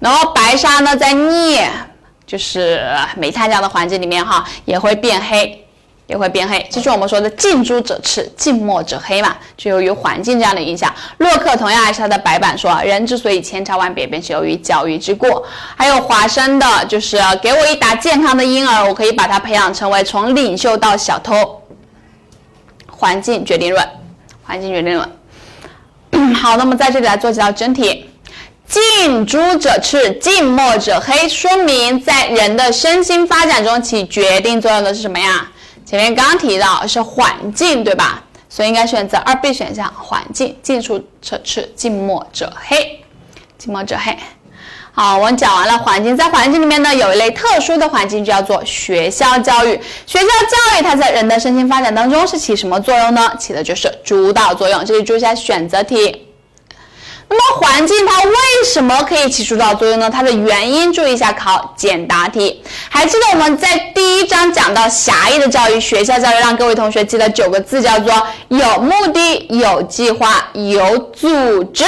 [0.00, 1.70] 然后白沙呢，在涅，
[2.26, 2.82] 就是
[3.16, 5.65] 煤炭这样的环境里面哈，也会变黑。
[6.06, 10.94] 也会变黑，这是我们说的近朱者赤，近墨者黑嘛，就由于环境这样的影响。
[11.18, 15.44] 洛克同样还是他的白板说，人之所以千差万别，便是由于教育之过。
[15.74, 21.60] 还有华生的，就是给我一打健康的婴儿，我可以把他培养成为从领袖到小偷。
[22.88, 23.84] 环境决定论，
[24.44, 26.34] 环境决定论。
[26.36, 28.08] 好，那么在这里来做几道真题。
[28.68, 35.50] 近朱者赤，近墨者黑，说明在人的身心发展中起决定作用的是什么呀？
[35.86, 38.20] 前面刚提到是环境，对吧？
[38.48, 40.56] 所以应该选择二 B 选项，环境。
[40.60, 43.04] 近朱者赤，近墨者黑，
[43.56, 44.18] 近墨者黑。
[44.90, 49.80] 好，我们讲完了环境，在环境里面呢，有一类特殊的环境，叫做学校教育。
[50.06, 53.32] 学校教育它在人的身心发展当中是起什么作用呢？
[53.38, 54.84] 起的就是主导作用。
[54.84, 56.25] 这里注意一下选择题。
[57.28, 58.34] 那么环境它为
[58.64, 60.08] 什么可以起主导作用呢？
[60.08, 62.62] 它的原因注意一下，考简答题。
[62.88, 68.12] 还记得我们在第一章讲到狭义的教育，学校教育，让各位同学记得九个字，叫做
[68.48, 71.84] 有目的、有计划、有组织。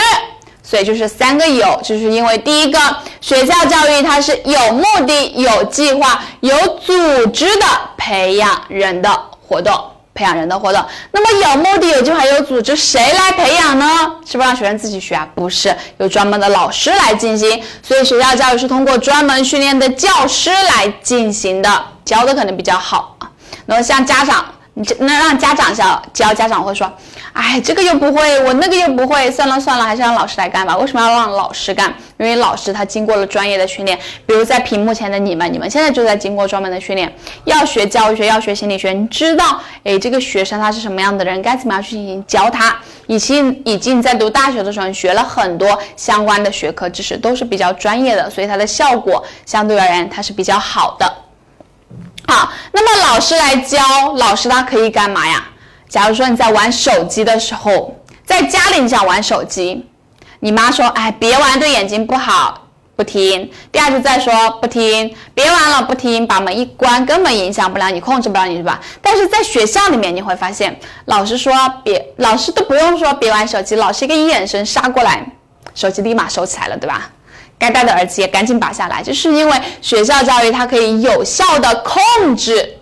[0.60, 2.78] 所以就是三个有，就是因为第一个
[3.22, 7.64] 学校教育它是有目的、有计划、有组织的
[7.96, 9.10] 培养人的
[9.46, 9.72] 活动，
[10.18, 10.84] 培养人的活动。
[11.12, 13.86] 那么有目的、有计划、有组织，谁来培养呢？
[14.26, 15.28] 是不是让学生自己学啊？
[15.36, 17.62] 不是，有专门的老师来进行。
[17.80, 23.30] 所以学校教育是通过专门训练的教师来进行的，教的可能比较好啊。
[23.66, 24.44] 那么像家长。
[24.80, 26.88] 你那让家长教教家长会说，
[27.32, 30.76] 哎，这个又不会，我那个又不会，算了算了，还是让老师来干吧。
[30.76, 31.92] 为什么要让老师干？
[32.16, 33.98] 因为老师他经过了专业的训练。
[34.24, 37.12] 比如在屏幕前的你们，你们现在就在经过专门的训练，
[37.44, 42.76] 要学教育学，要学心理学，你知道，哎，这个学生他是什么样的人，该怎么样去进行教他。
[43.08, 51.27] 以及以及你在读大学的时候，你学了很多相关的学科知识，都是比较专业的，所以它的效果相对而言它是比较好的。
[52.28, 53.80] 好，那么老师来教，
[54.16, 55.42] 老师他可以干嘛呀？
[55.88, 59.88] 假如说你在玩手机的时候，在家里你想玩手机，
[60.40, 63.50] 你妈说，哎，别玩，对眼睛不好，不听。
[63.72, 68.78] 第二次再说不听，别玩了，不听，把门一关，根本影响不了你，控制不了你，是吧？
[69.00, 75.26] 但是在学校里面，你会发现，老师说别，老师都不用说别玩手机，老师一个眼神杀过来，
[75.74, 77.10] 手机立马收起来了，对吧？
[77.58, 82.77] 该戴的耳机也赶紧拔下来，就是因为学校教育它可以有效的控制。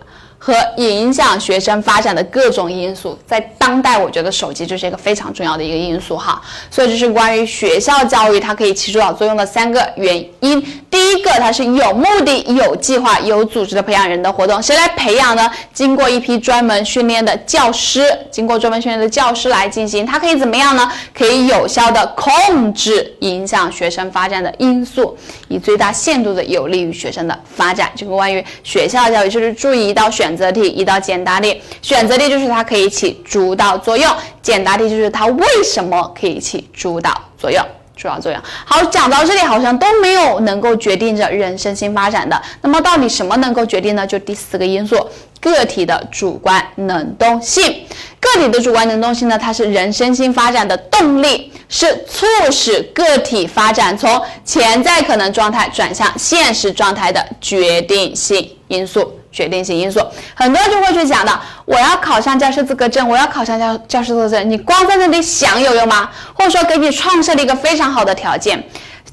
[0.47, 6.41] 和影响学生发展的各种因素，在当代，我觉得手机就是一个非常重要的一个因素哈。
[6.71, 10.61] 所以这是关于学校教育它可以起主导作用的三个原因。
[10.89, 14.63] 第一个，它是有目的、有计划、有组织的培养人的活动。
[14.63, 15.51] 谁来培养呢？
[15.73, 20.05] 经过一批专门训练的教师，经过专门训练的教师来进行。
[20.05, 20.89] 它可以怎么样呢？
[21.13, 25.17] 可以有效的控制影响学生发展的因素，
[25.49, 27.91] 以最大限度的有利于学生的发展。
[27.97, 30.36] 这个关于学校教育，就是注意到选。
[30.37, 34.07] 选择题一道简答题，选择题就是它可以起主导作用，
[34.39, 37.59] 简答题就是它为什么可以起主导作用。
[37.95, 38.39] 主导作用。
[38.63, 42.39] 好，讲到这里好像都没有能够决定着人身心发展的。
[42.61, 44.05] 那么到底什么能够决定呢？
[44.05, 44.95] 就第四个因素，
[45.41, 47.87] 个体的主观能动性。
[48.19, 59.19] 个体的主观能动性呢，它是人身心发展的动力，是促使个体发展从潜在可能状态转向现实状态的决定性因素。
[59.37, 66.09] 决定性因素，很多人就会去讲的，我要考上教师资格证，我要考上教教师资格证，你光在那里想有用吗？
[66.33, 68.63] 或者说给你创设了一个非常好的条件，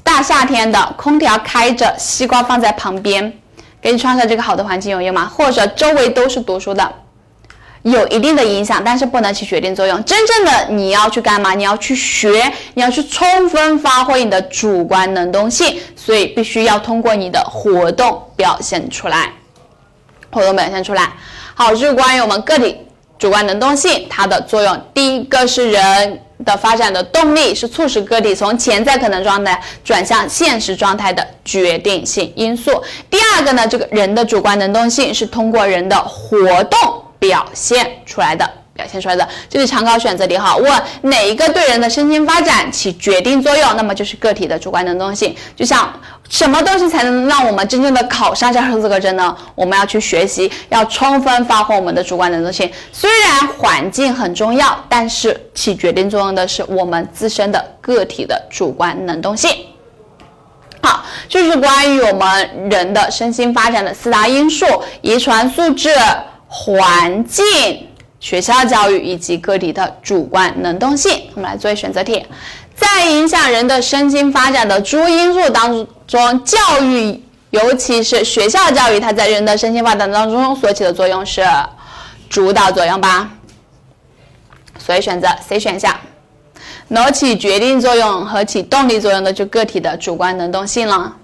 [0.01, 3.31] 大夏天的，空调开着，西瓜放在旁边，
[3.79, 5.31] 给你创设这个好的环境有用吗？
[5.31, 6.91] 或者周围都是读书的，
[7.83, 10.03] 有一定的影响，但是不能起决定作用。
[10.05, 11.53] 真正的你要去干嘛？
[11.53, 19.31] 你要去学，你要去充分发挥你的主观能动性，所以必须要通过你的活动表现出来。
[20.35, 21.13] 活动表现出来，
[21.53, 22.77] 好，这是关于我们个体
[23.17, 24.81] 主观能动性它的作用。
[24.93, 32.83] 第一个是人的发展的动力，是促使个体从潜在可能状态转向现实状态的决定性因素。
[33.09, 38.45] 第二个呢，这个人的主观能动性是通过人的活动表现出来的。
[38.75, 45.33] 表现出来的，这是常考选择题哈，问哪一个对人的身心发展起决定作用，那么就是个体的主观能动性。
[45.55, 45.89] 就像
[46.29, 49.33] 什么东西才能让我们真正的考上教师资格证呢？
[49.55, 52.69] 我们要去学习，要充分发挥我们的主观能动性。
[52.91, 59.49] 虽然环境很重要，但是起决定作用的是我们自身的个体的主观能动性。
[60.81, 64.65] 好，这是关于我们人的身心发展的四大因素：
[65.01, 65.89] 遗传素质、
[66.47, 67.87] 环境。
[68.25, 72.25] 学校教育以及个体的主观能动性，我们来做一选择题。
[72.73, 81.43] 在影响人的身心发展的诸因素当中，教育，尤其是学校教育，它在人的身心发展当中所起的作用是
[82.27, 83.29] 主导作用吧？
[84.79, 85.95] 所以选择 C 选项。
[86.87, 91.15] 能起决定作用和起动力作用的就个体的主观能动性了。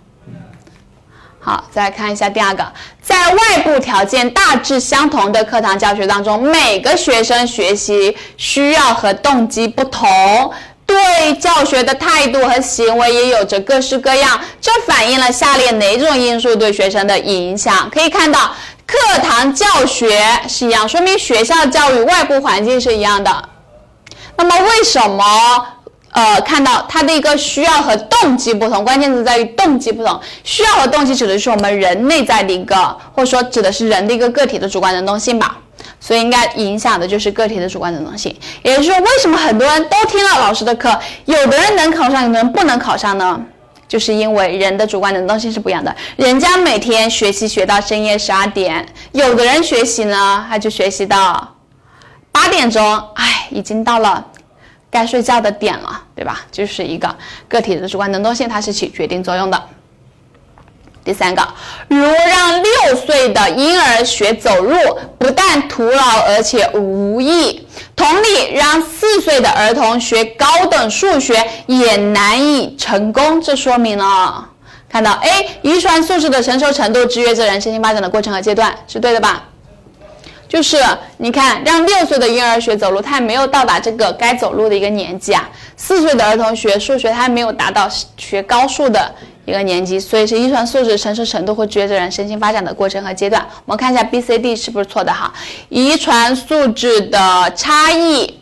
[1.44, 2.64] 好，再来看一下第二个，
[3.02, 10.54] 在外部条件大致相同的课堂教学当中，每个学生学习需要和动机不同，
[10.86, 14.40] 对教学的态度和行为也有着各式各样。
[14.62, 17.90] 这反映了下列哪种因素对学生的影响？
[17.92, 18.52] 可以看到，
[18.86, 23.50] 课堂教学是一样，说明学校教育外部环境是一样的。
[24.38, 25.24] 那么为什么？
[26.12, 30.20] 呃，看到它的一个需要和动机不同，关键词在于动机不同。
[30.44, 32.76] 需要和动机指的是我们人内在的一个，
[33.14, 35.58] 或者说指的是人的一个个体的主观能动性吧。
[36.00, 38.36] 所以应该影响的就是个体的主观能动性。
[38.62, 43.40] 也就是说，为什么很多人都听了老师的课，有的人能考上，有的人不能考上呢？
[43.88, 45.94] 就是因为人的主观能动性是不一样的。
[46.16, 51.56] 人家每天学习学到深夜十二点，有的人学习呢，他就学习到
[52.32, 52.84] 八点钟，
[53.16, 54.26] 哎，已经到了。
[54.92, 56.46] 该睡觉的点了，对吧？
[56.52, 57.16] 就是一个
[57.48, 59.64] 个体的主观能动性，它是起决定作用的。
[61.04, 61.42] 第三个，
[61.88, 64.76] 如让六岁的婴儿学走路，
[65.18, 67.68] 不但徒劳，而且无益。
[67.96, 73.42] 同理，让四岁的儿童学高等数学，也难以成功。
[73.42, 74.48] 这说明了，
[74.88, 79.44] 看到 A，遗传素质的成熟程度制约着人身心发展的过程和阶段，是对的吧？
[80.52, 80.76] 就是
[81.16, 85.50] 你看，让六岁的婴儿学走路，他还没有到达这个该走路的一个年纪啊。
[85.78, 89.10] 四岁的儿童学数学，他还没有达到学高数的
[89.46, 93.42] 一个年纪，所以是遗传素质成熟程度会决定人身心发展的过程和阶段。
[93.64, 95.34] 我们看一下 B、C、D 是不是错的哈？
[95.70, 98.38] 遗传素质的差异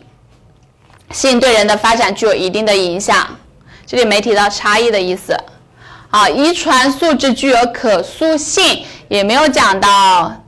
[1.12, 3.24] 性对人的发展具有一定的影响，
[3.86, 5.38] 这里没提到差异的意思。
[6.08, 10.39] 好，遗传素质具有可塑性，也没有讲到。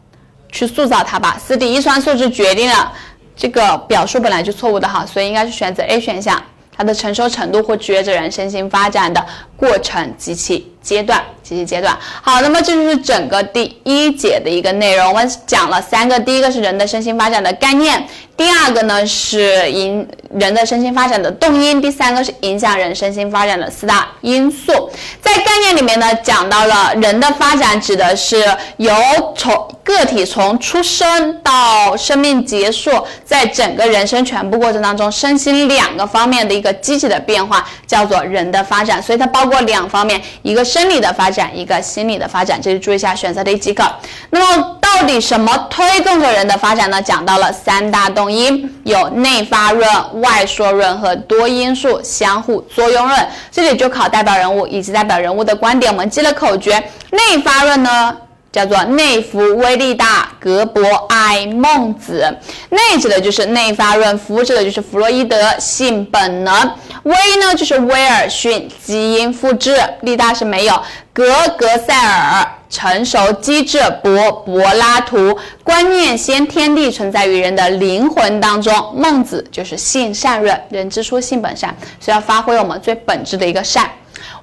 [0.52, 1.36] 去塑造它吧。
[1.44, 2.92] 四 D 遗传素质决定了
[3.34, 9.24] 这个表述本来就错误的哈，所以应该是选择 A 选项，它的成熟程度会决着人身心发展的
[9.62, 11.96] 过程及其阶段及其阶段。
[12.20, 15.11] 好，那么这就是整个第一节的一个内容。
[15.11, 18.05] 我们讲了三个，第一个是人的身心发展的概念，
[18.37, 24.90] 第二个呢是影人的身心发展的动因，第三个是影响人身心发展的四大因素。
[25.20, 28.44] 在概念里面呢，讲到了人的发展指的是
[28.79, 28.92] 由
[29.37, 32.90] 从个体从出生到生命结束，
[33.25, 39.01] 在整个人生全部过程当中，身心两个方面的一个积极的变化，叫做人的发展。
[39.01, 42.60] 所以它包括过两方面，一个生理的发展，一个心理的发展。
[42.60, 43.84] 这里注意一下选择题即可。
[44.30, 47.00] 那么到底什么推动着人的发展呢？
[47.02, 49.86] 讲到了三大动因，有内发论、
[50.22, 53.28] 外缩论和多因素相互作用论。
[53.50, 55.92] 这里就考代表人物以及代表人物的观点。
[55.92, 58.16] 我们记了口诀，内发论呢？
[58.52, 62.36] 叫做内弗威利大格博埃孟子，
[62.68, 66.70] 内指的就是内发论，弗指的就是弗洛伊德性本能，
[67.04, 70.82] 威呢就是威尔逊基因复制，利大是没有，
[71.14, 75.38] 格格塞尔成熟机制，博柏拉图。
[75.64, 83.90] 观念先天地存在于人的灵魂当中，孟子就是性善论，人之初性本善，所以要发挥我们最本质的一个善。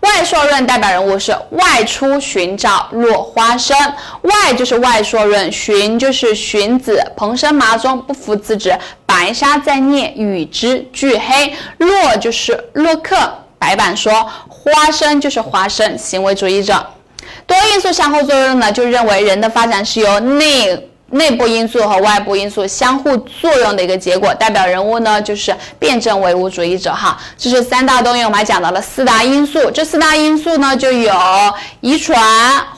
[0.02, 3.78] 外硕论代表人物是外出寻找落花生，
[4.22, 11.54] 外就是外硕论，寻就是荀子，蓬生麻中，不服自止，白沙在涅，与之俱黑。
[11.78, 13.16] 洛就是洛克，
[13.58, 16.86] 白板说，花生就是花生，行为主义者。
[17.46, 20.90] 多因素相互作用呢，就认为人的发展是由内。
[21.12, 27.20] 内部因素和外部因素相互作用的一个结果，代表人物呢就是辩证唯物主义者哈。
[27.38, 29.72] 这是三大动因，我们还讲到了四大因素。
[29.72, 31.14] 这四大因素呢就有
[31.82, 32.20] 遗传、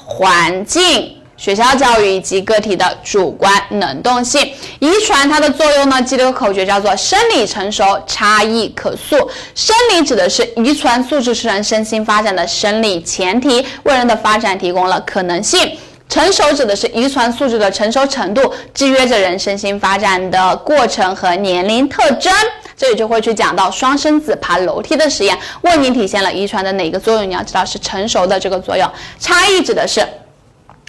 [0.05, 4.41] 环境、学校教育以及个体的主观能动性。
[4.79, 9.29] 遗传它的作用呢，记得个口诀叫做生理成熟，差异可塑。
[9.53, 15.77] 生理指的是遗传素质是人身心发展的生理前提，为人的发展提供了可能性。
[16.11, 22.29] 成熟指的是遗传素质的成熟程度，制约着人身心发展的过程和年龄特征。
[22.75, 27.29] 这里就会去讲到双生子爬楼梯的实验，问你体现了遗传的哪个作用？
[27.29, 28.85] 你要知道是成熟的这个作用。
[29.21, 30.05] 差异指的是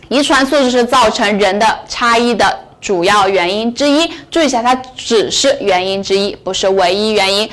[0.09, 4.11] 遗传素质是造成人的差异的主要原因之一。
[4.29, 7.49] 注意一下，它只是原因之一，不是唯一原因。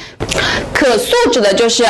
[0.73, 1.85] 可塑指的就是。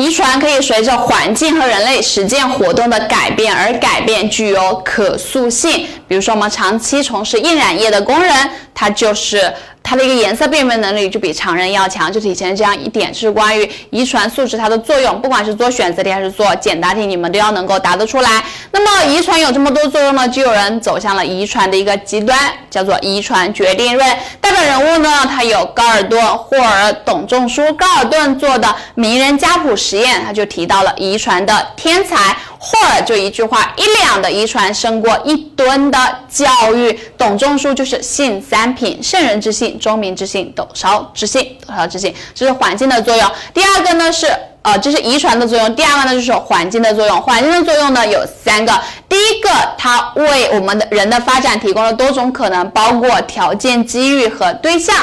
[0.00, 5.86] 遗传可以随着环境和人类实践活动的改变而改变，具有可塑性。
[6.10, 8.34] 比如说，我们长期从事印染业的工人，
[8.74, 9.54] 他就是。
[9.82, 15.20] 他的一个颜色辨别能力就比常人要强，就体现这样一点，是关于遗传素质它的作用。
[15.22, 18.44] 不管是做选择题还是做简答题，你们都要能够答得出来。
[18.72, 24.16] 那么遗传有这么多作用呢，就有人走向了遗传的一个极端，叫做遗传决定论。
[24.38, 27.72] 代表人物呢，他有高尔顿、霍尔、董仲舒。
[27.72, 32.36] 高尔顿做的名人家谱实验，他就提到了遗传的天才。
[32.62, 36.44] 霍尔就一句话，一两的遗传胜过一吨的教
[36.74, 37.00] 育。
[37.16, 41.56] 董仲舒就是信三品：圣人之信、忠民之信、斗烧之信。
[41.66, 43.30] 斗烧之信，这是环境的作用。
[43.54, 44.26] 第二个呢是，
[44.60, 45.74] 呃，这是遗传的作用。
[45.74, 47.22] 第二个呢就是环境的作用。
[47.22, 48.78] 环境的作用呢有三个。
[49.08, 54.94] 第一个，它为我们的人的发展提供了多种可能，包括条件、机遇和对象。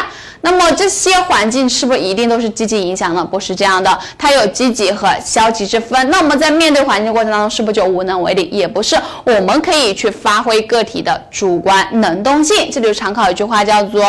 [0.50, 3.28] 那么这些环境是不是一定都是积极影响呢？
[3.30, 6.10] 不是这样的，它有积极和消极之分。
[6.10, 8.48] 那我们在面对环境过程当中，是不是就无能为力？
[8.50, 8.96] 也不是，
[9.26, 12.72] 我们可以去发挥个体的主观能动性。
[12.72, 14.02] 这里常考一句话叫做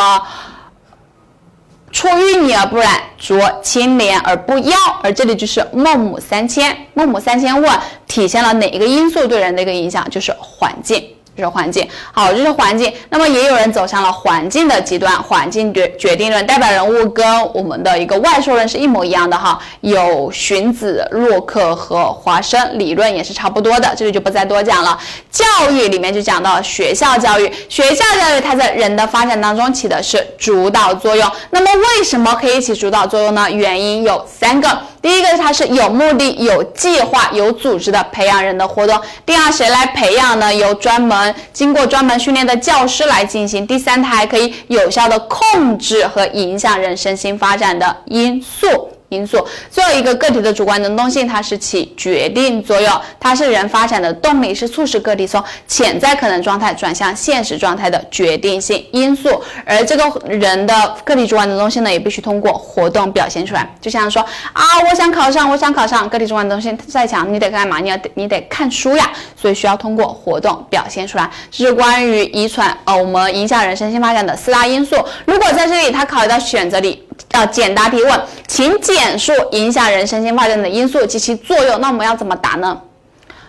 [1.90, 4.76] “出淤泥而不染，濯清涟而不妖”。
[5.02, 6.76] 而这里就是孟母三迁。
[6.94, 7.70] 孟母三迁问
[8.06, 10.08] 体现了哪一个因素对人的一个影响？
[10.08, 11.04] 就是环境。
[11.38, 11.88] 这是环境。
[12.10, 12.92] 好，这是环境。
[13.10, 24.98] 那么也有人走向了环境的极端，环境决决定论，代表人物跟我们的一个外说人是一模一样的哈，有荀子、洛克和华生，理论也是差不多的，这里就不再多讲了。
[25.30, 31.30] 教育里面就讲到学校教育，学校教育它在人的发展当中起的是主导作用。
[31.50, 33.48] 那么为什么可以起主导作用呢？
[33.48, 34.76] 原因有三个。
[35.00, 39.00] 第一个，它是有目的、有计划、有组织的培养人的活动。
[39.24, 40.52] 第二，谁来培养呢？
[40.52, 43.66] 由专门经过专门训练的教师来进行。
[43.66, 48.97] 第三，它还可以有效的控制和影响人身心发展的因素。
[49.10, 59.42] 因素，最后一个个体的主观能动性，它是起决定作用，它是人发展的动力，是促使个体从潜在可能状态转向现实状态的决定性因素。
[59.64, 63.68] 而这个人的个体主观能动性呢，也必须通过活动表现出来。
[63.80, 67.78] 就像说啊，我想考上，我想考上，个体主观能动性再强，你得干嘛？
[67.78, 71.30] 你要你得看书呀，所以需要通过活动表现出来。
[71.50, 74.96] 这是关于遗传呃我们影响人身心发展的四大因素。
[75.24, 77.07] 如果在这里他考一道选择题。
[77.32, 81.80] 要简答提问，请简述影响人身心发展的因素及其作用。
[81.80, 82.80] 那我们要怎么答呢？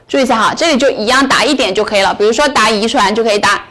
[0.08, 2.14] 注意一下哈，这里就一样答一点就可以了。
[2.14, 3.64] 比如说答遗传就可以答，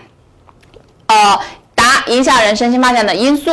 [1.06, 1.38] 呃，
[1.74, 3.50] 答影响人身心发展的因素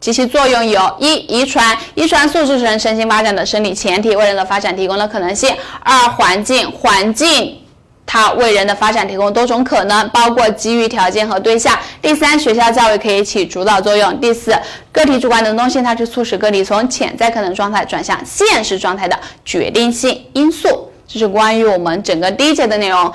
[0.00, 7.60] 及其作用有：一、遗传，遗传素质是人身心发展的生理前提，为人的发展提供了可能性；二、环境，环境。
[8.06, 11.76] 它为人的发展提供多种可能，包括机遇条件和对象。
[12.00, 14.18] 第三，学校教育可以起主导作用。
[14.20, 14.56] 第四，
[14.92, 20.88] 个体主观能动性，它是促使个体从潜在可能状态转向现实状态的决定性因素。
[21.08, 23.12] 这是关于我们整个第一节的内容。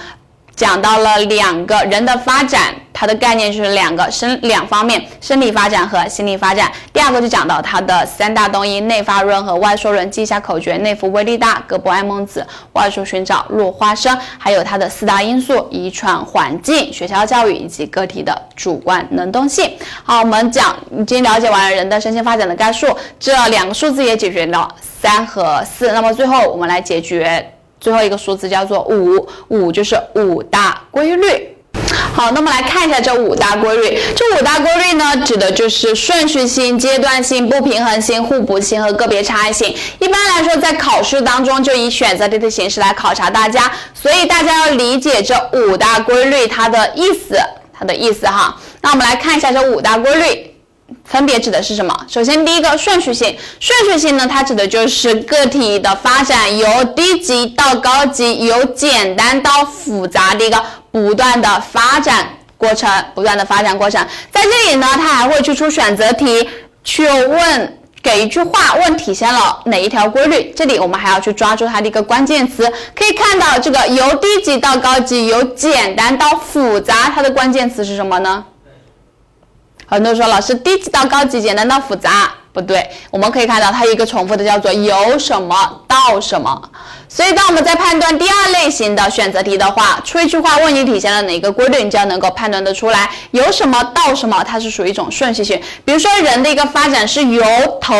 [0.55, 6.71] 讲到了两个人的发展，它的概念就是两个生两方面，生理发展和心理发展。
[6.93, 10.09] 第二个就讲到它的三大动因：内发论和外说论。
[10.11, 12.41] 记一下口诀：内服威力大，葛伯爱孟子；
[12.73, 14.15] 外说寻找落花生。
[14.37, 19.71] 还有它的四大因素：遗传、环境、学校教育以及个体的主观能动性。
[20.03, 22.87] 好，我们讲已经了解完了人的身心发展的概述，
[23.19, 25.91] 这两个数字也解决了三和四。
[25.91, 27.53] 那么最后我们来解决。
[27.81, 31.57] 最后一个数字叫做五，五就是五大规律。
[32.13, 33.97] 好，那么来看一下这五大规律。
[34.15, 39.75] 这五大规律呢，指的就是顺序性、阶段性、不平衡性、互补性和个别差异性。
[39.99, 47.39] 一般来说，在考试当中就以选择题的形式来考察大家，所以大家要理解这五大规律它的意思，
[47.73, 48.55] 它的意思哈。
[48.81, 50.50] 那我们来看一下这五大规律。
[51.11, 51.93] 分别指的是什么？
[52.07, 64.01] 首先，第一个顺序性，顺序性呢，它指的就是个体的发展由低级到高级，由简单到复杂的一个不断的发展过程，不断的发展过程。
[64.31, 66.47] 在这里呢，它还会去出选择题，
[66.85, 70.53] 去问给一句话问体现了哪一条规律。
[70.55, 78.45] 这里我们还要去抓住它的一个关键词，可以看到这个由低级到高级，由简单到复杂，它的关键词是什么呢？
[79.91, 82.89] 很多人说，老师低级到高级，简单到复杂，不对。
[83.09, 86.61] 我们可以看到，它一个重复的叫做由什么到什么。
[87.09, 95.61] 所以，当我们在判断第二类型的选择题的话，出一句话问你体现了哪个规律，你就要能够判断得出来，由什么到什么，它是属于一种顺序性。
[95.83, 97.43] 比如说，人的一个发展是由
[97.81, 97.93] 头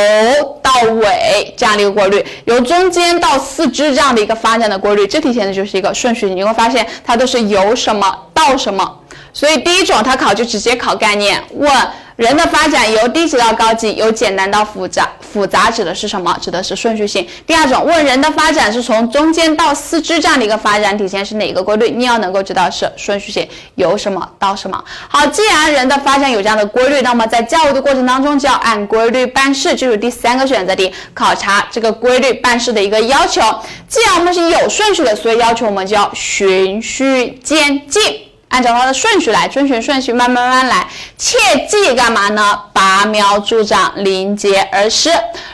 [0.62, 6.30] 到尾这样的一个规律，由中间到四肢这样的一个发展的规律，这体现的就是一个顺序。
[6.30, 9.00] 你会发现，它都是由什么到什么。
[9.34, 11.72] 所以第一种它考就直接考概念，问
[12.18, 16.38] 人的发展由低级到高级，由简单到复杂，复杂指的是什么？
[16.40, 17.26] 指的是顺序性。
[17.48, 21.90] 第二种问人的发展是从中间到四肢这样的一个发展体现是哪个规律？
[21.90, 24.84] 你要能够知道是顺序性，由什么到什么。
[25.08, 33.42] 好，既然人的发展有这样的规律，那么在教育的过程当中就要按规律办事，就是第三个选择题，考察这个规律办事的一个要求。
[33.88, 38.31] 既然我们是有顺序的，所以要求我们就要循序渐进。
[38.52, 40.86] 按照它的顺序来，遵循顺序，慢慢慢来。
[41.18, 41.38] 切
[41.68, 42.60] 记干嘛呢？
[42.74, 45.10] 拔苗助长，临节而施。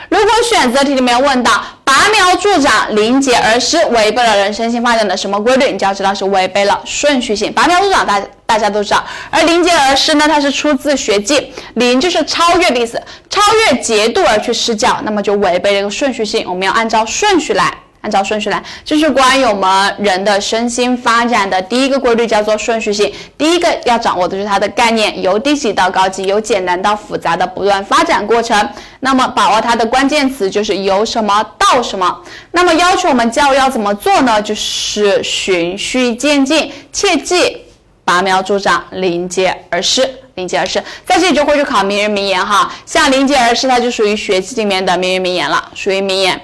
[0.08, 5.70] 如果选择题里面问到拔苗助长，临节而施，违背了人身心发展的什么规律？
[5.70, 7.52] 你就要知道是违背了顺序性。
[7.52, 9.04] 拔苗助长，大大家都知道。
[9.30, 10.26] 而临节而施呢？
[10.26, 11.36] 它是出自《学记》，
[11.74, 16.44] 临就是超越的意思，超越节度而去施教，那么就违背了一个顺序性。
[16.48, 17.72] 我们要按照顺序来。
[18.08, 23.12] 按照顺序来，这是关于我们人的身心发展的第一个规律，叫做顺序性。
[23.36, 28.66] 第一个要掌握的就是它的概念，由低级到高级，由简单到复杂的不断发展过程。
[29.00, 32.18] 那么把握它的关键词就是由什么到什么。
[32.52, 34.40] 那么要求我们教育要怎么做呢？
[34.40, 37.66] 就是循序渐进，切记
[38.06, 40.08] 拔苗助长，临界而施。
[40.36, 42.72] 临界而施，在这里就会去考名人名言哈。
[42.86, 46.40] 像临界而施，它就属于学习里面的名人名言了，属于名言。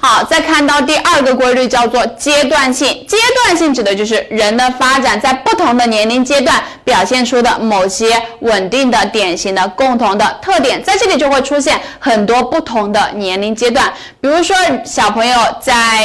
[0.00, 2.88] 好，再看到第二个规律叫做阶段性。
[3.06, 8.06] 阶段性指的就是人的发展在不同的年龄阶段表现出的某些
[8.40, 13.92] 稳定的、典型的、共同的特点，在这里就会出现很多不同的年龄阶段。
[14.20, 16.04] 比如说，小朋友在。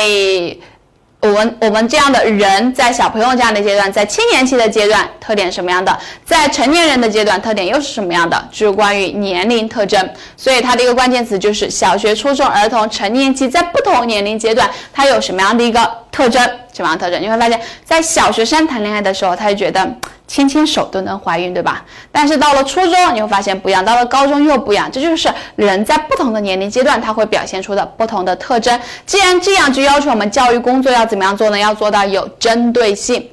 [1.23, 5.97] 我们我们这样的人在小朋友这样的阶段，在青年期的阶段，特点什么样的？
[6.25, 8.49] 在成年人的阶段，特点又是什么样的？
[8.51, 10.09] 就是关于年龄特征。
[10.35, 16.45] 所以它的一个关键词就是小学、初中、儿童、成年期，在不同年龄阶段，它有什么样的一个特征？
[16.73, 17.21] 什么样特征？
[17.21, 19.95] 你会发现在小学生谈恋爱的时候，他就觉得。
[20.25, 21.85] 牵牵手都能怀孕，对吧？
[22.11, 24.89] 但是到了初中，你会发现不一样；到了高中又不一样。
[24.91, 28.79] 这就是人在不同的年龄阶段，他会表现出的不同的特征。
[29.05, 31.59] 既然这样，就要求我们教育工作要怎么样做呢？
[31.59, 33.29] 要做到有针对性，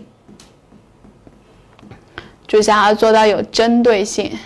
[2.47, 4.37] 就想要做到有针对性，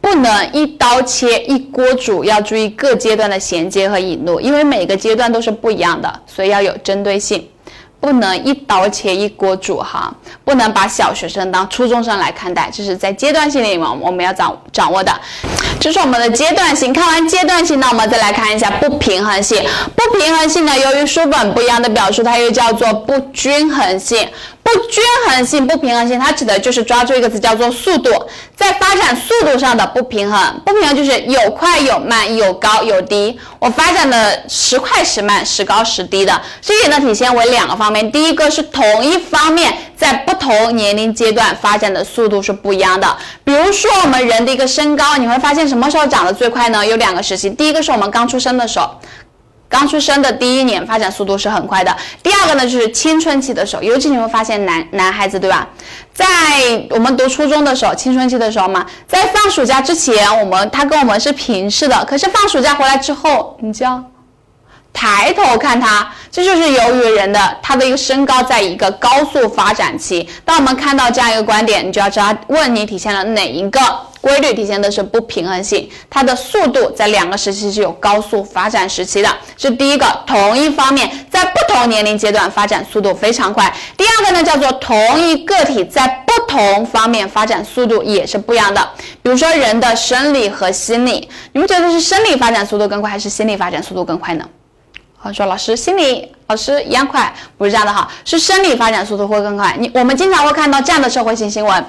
[0.00, 7.46] 不能一刀切、一锅煮，要注意各阶段的衔接和引入，因为每个阶段都是不一样的，所以要有针对性。
[8.00, 10.12] 不能一刀切一锅煮哈，
[10.44, 15.12] 不能把小学生当初中生来看待，这是在阶段性里面我们要掌掌握的，
[15.80, 16.92] 这是我们的阶段性。
[16.92, 19.62] 看完阶段性，那我们再来看一下不平衡性。
[19.96, 24.28] 不平衡性呢，由于书本不一样的表述，它又叫做不均衡性。
[24.68, 28.10] 不均衡性、不平衡性，它指的就是抓住一个词，叫做速度，
[28.54, 30.60] 在发展速度上的不平衡。
[30.62, 33.40] 不平衡就是有快有慢，有高有低。
[33.58, 36.38] 我发展的时快时慢，时高时低的。
[36.60, 43.16] 这里呢体现为两个方面，第一个是同一方面在不同年龄阶段发展的速度是不一样的。
[43.42, 46.86] 比如说我们人的一个身高，你会发现什么时候长得最快呢？
[46.86, 48.90] 有两个时期，第一个是我们刚出生的时候。
[49.68, 51.94] 刚出生的第一年发展速度是很快的。
[52.22, 55.68] 第二个呢，就是青春期的时候，尤其你会发现男男孩子，对吧？
[56.12, 56.26] 在
[56.90, 62.04] 我们读初中的时候，青春期的时候嘛，在放暑假之前，我们他跟我们是平视的。
[62.06, 64.02] 可是放暑假回来之后，你就要
[65.00, 70.28] 抬头看他，这就是由于人的他的一个身高在一个高速发展期。
[70.44, 73.80] 当我们看到这样一个观点，你就要知道问题体现了哪一个。
[74.20, 83.72] 规律体现的是不平衡性，它的速度在两个时期是有高速发展时期的，是第一个同一方面在不同年龄阶段发展速度非常快。
[83.96, 88.86] 第二个呢叫做同一个体在不同方面发展速度也是不一样的。
[89.22, 94.44] 比如说人的生理和心理，你们觉得是生理发展速度更快还是心理发展速度更快呢？
[95.20, 99.76] 好，说老师心理老师一样快，不是这样的哈，是生理发展速度会更快。
[99.76, 101.84] 你我们经常会看到这样的社会性新闻。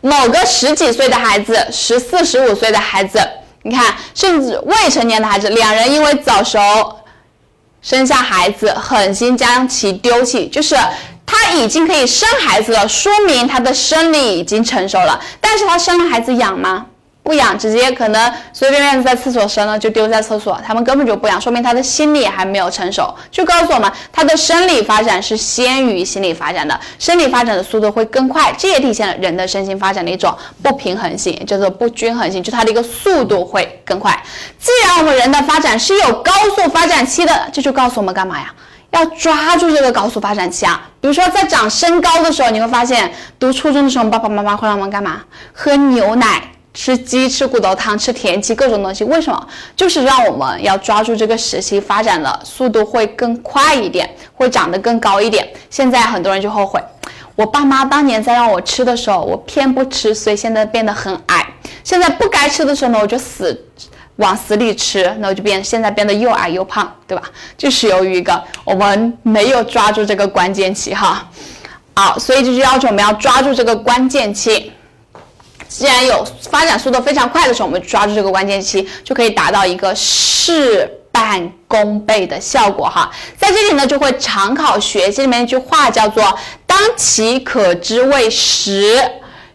[0.00, 3.20] 某个十几岁的孩子，十四十五岁的孩子，
[3.62, 6.58] 你看，甚至未成年的孩子，两人因为早熟
[7.80, 10.76] 生下孩子，狠心将其丢弃，就是
[11.24, 16.86] 他已经可以生孩子了，说明他的生理已经成熟了，但是他生了孩子养吗？
[17.26, 34.16] 不养，直接可能随随便便在厕所生了就丢在厕所，他们根本就不养，说明他的心理还没有成熟，就告诉我们他的生理发展是先于心理发展的，生理发展的速度会更快，这也体现了人的身心发展的一种不平衡性，叫做不均衡性，就它的一个速度会更快。
[34.60, 38.54] 既然我们人的发展是有高速发展期的，这就告诉我们干嘛呀？
[38.92, 40.88] 要抓住这个高速发展期啊！
[41.00, 45.22] 比如说在长身高的时候，你会发现读初中的时候，爸爸妈妈会让我们干嘛？
[45.52, 46.40] 喝牛奶。
[46.76, 49.48] 吃鸡、吃骨头汤、吃田鸡，各种东西，为什么？
[49.74, 55.48] 就是让我们要抓住这个时期发展的速度会更快一点，会长得更高一点。
[55.70, 56.78] 现在很多人就后悔，
[57.34, 61.46] 我爸妈当年在让我吃的时候，我偏不吃，所以现在变得很矮。
[61.82, 63.58] 现在不该吃的时候呢，我就死
[64.16, 67.22] 往死里吃，那我就变现在变得又矮又胖，对吧？
[67.56, 71.26] 就是由于一个我们没有抓住这个关键期哈，
[71.94, 74.72] 好，所以就是要求我们要抓住这个关键期。
[75.78, 83.10] 既然有发展速度非常快的时候，我们抓住这个关键期，就可以达到一个事半功倍的效果哈。
[83.36, 86.24] 在这里呢，就会常考学这里面一句话叫做
[86.66, 88.98] “当其可知为时，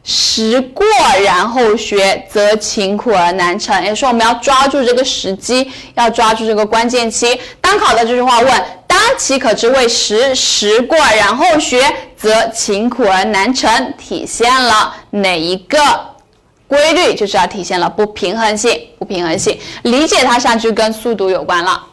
[0.04, 0.86] 时过
[1.24, 3.82] 然后学，则勤苦而难成”。
[3.84, 7.42] 也说我们要抓住这个时机，要抓住这个关键期。
[7.60, 8.64] 当考的这句话问。
[8.92, 11.82] 当其可知为时，时过然后学，
[12.18, 15.80] 则勤苦而难成，体现了哪一个
[16.72, 17.14] 规律？
[17.14, 18.72] 就是要体现了不平衡性。
[18.98, 21.84] 不平衡性，理解它上去跟速度有关了。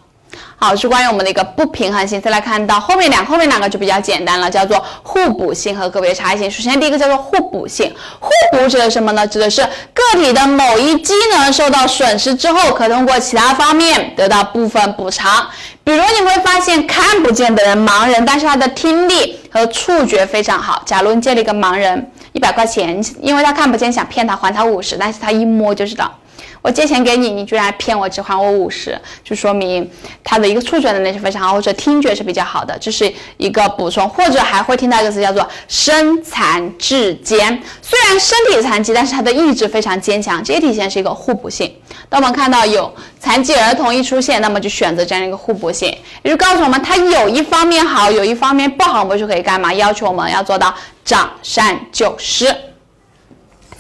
[0.57, 2.21] 好，是关于我们的一个不平衡性。
[2.21, 6.51] 再来看到后面两，后面两个就比较简单了，叫做互补性和个别差异性。
[6.51, 9.27] 首先第一个叫做互补性，互补指的什么呢？
[9.27, 15.49] 指的是个体的某一机能受到损失之后，可通过其他方面得到部分补偿。
[15.83, 20.83] 比如你会发现看不见的人，盲人，但是他的听力和触觉非常好。
[20.85, 26.13] 假如你借了一个盲人一百块钱，因为他看不见，想骗他还他五十，但是他一摸就知道。
[26.61, 29.89] 我借钱给你，你居然骗我只还我五十，就说明
[30.25, 34.09] 他的一个触觉能力是非常好，或者听觉是比较好的，这是一个补充。
[34.09, 41.73] 或者还会听到一个词叫做身残志坚，虽然身体残疾，但是他的意志非常坚强，这也体现是一个互补性。
[42.09, 49.73] 当我们看到有残疾儿童一出现，那么就选择这样一个互补性，也就告诉我们它有一方面好，有一方面不好，我们就可以干嘛？
[49.75, 52.55] 要求我们要做到长善救失。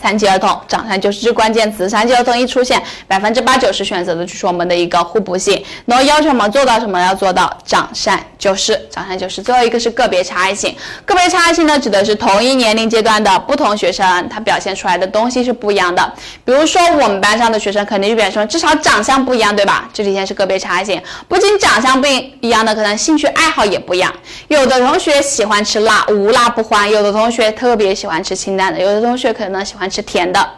[0.00, 7.00] 残疾儿童长善就是这关键词，残疾儿童一出现，百分之八九十选择的就是我们的一个互补性，然后要求我们做到什么？
[7.00, 9.42] 要做到长善救失，长善救失。
[9.42, 10.74] 最后一个是个别差异性，
[11.04, 16.12] 个别差异性呢，指的是同一年龄阶段的不同学生，他表现出来的东西是不一样的。
[16.44, 19.88] 比如说我们班上的学生，肯定就表现出至少长相不一样，对吧？
[19.92, 22.06] 这里现是个别差异性，不仅长相不
[22.40, 24.12] 一样的，可能兴趣爱好也不一样。
[24.46, 29.87] 有的同学喜欢吃辣，无辣不欢；有的同学特别喜欢吃清淡的；有的同学可能喜欢。
[29.88, 30.48] 吃甜的，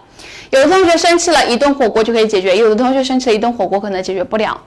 [0.51, 4.61] 有的同学生气了，一顿火锅就可以解决；有的同学生气了，一顿火锅可能解决不了，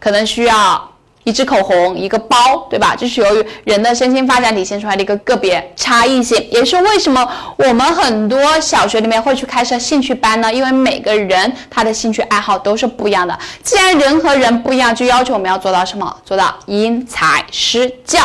[0.00, 0.90] 可能需要
[1.24, 2.94] 一支口红、一个包，对吧？
[2.94, 7.26] 这是由于人的身心发展体现出来的一个个别差异性，也是为什么
[7.56, 10.52] 我们很多小学里面会去开设兴趣班呢？
[10.52, 13.38] 因为每个人他的兴趣爱好都是不一样的。
[13.62, 16.14] 既然人和人不一样，就要求我们要做到什么？
[16.26, 18.20] 做到因材施教，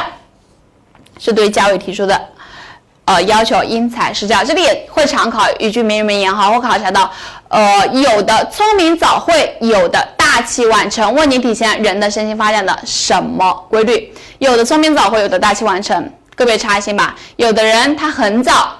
[1.17, 2.19] 是对教育提出的。
[3.09, 7.11] 呃，要求因材施教，这里也会常考一句名人名言哈，会考察到，
[7.47, 14.13] 呃，有的聪明早会，有的大器晚成，问你体现人的身心发展的什么规律？
[14.37, 17.15] 有的聪明早会，有的大器晚成，个别差异性吧。
[17.37, 18.77] 有的人他很早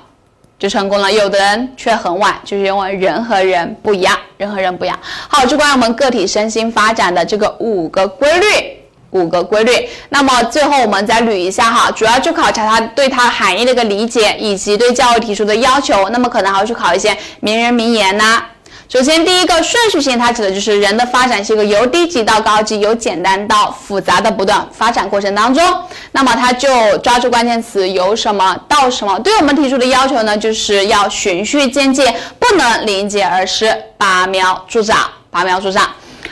[0.60, 4.96] 就成功了，有的人却很晚，就是因为人和人不一样，人和人不一样。
[5.28, 8.79] 好，就关于我们个体身心发展的这个五个规律。
[9.12, 16.10] 五个规律，那么最后我们再捋一下哈，主要就考察它对它含义的一个理解，以及对教育提出的要求。
[16.10, 18.44] 那么可能还会去考一些名人名言呐。
[18.88, 25.64] 首先第一个顺序性，它指的就是人的发展是一个由低级到高级，由简单到复杂的不断发展过程当中。
[26.12, 32.04] 那么它就抓住关键词由什么到什么，对我们提出的要求呢，就是要循序渐进，
[32.40, 35.88] 不能临界而失，拔苗助长，拔苗助长。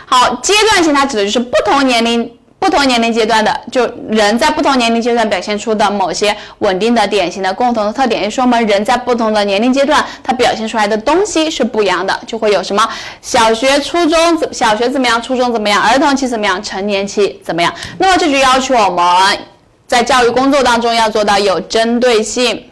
[0.06, 2.37] 好，阶段性它指的就是不同年龄。
[2.60, 12.88] 不同年龄阶段的，就人在不同年龄阶段表现出的某些稳定的、典型的、共同的特点，也说明人在不同的年龄阶段，他表现出来的东西是不一样的，就会有什么
[13.22, 17.74] 小学、初中小学怎么样，初中怎么样，儿童期怎么样，成年期怎么样。
[18.00, 19.38] 那么这就要求我们
[19.86, 22.64] 在教育工作当中要做到有针对性。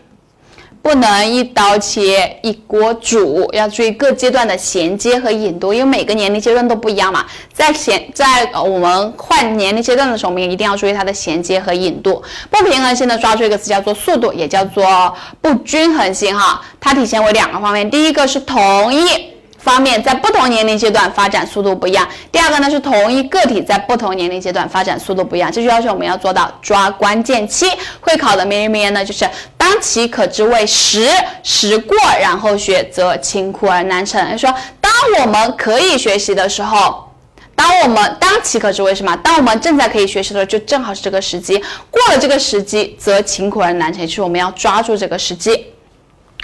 [0.85, 7.25] 不能一刀切一锅煮，要注意各阶段的衔接和引渡，因为每个年龄阶段都不一样嘛。
[7.51, 12.21] 在衔在我们换年龄阶段的时候，我们也一定要注意它的衔接和引渡。
[12.51, 15.11] 不平衡性的抓住一个词叫做速度，也叫做
[15.41, 16.61] 不均衡性哈。
[16.79, 19.34] 它体现为两个方面，第一个是同意。
[19.65, 22.07] 方面在不同年龄阶段发展速度不一样。
[22.31, 27.65] 第二个呢是同一个体在不同年龄阶段发展速度不一样，这就要求我们要做到抓关键期。
[27.99, 31.09] 会考的名人名言呢就是当其可知为时，
[31.41, 34.37] 时过然后学，则勤苦而难成。
[34.37, 37.09] 说当我们可以学习的时候，
[37.55, 39.15] 当我们当其可知为什么？
[39.23, 41.57] 当我们正在可以学习的时候，就正好是这个时机。
[41.89, 44.05] 过了这个时机，则勤苦而难成。
[44.05, 45.65] 就是我们要抓住这个时机。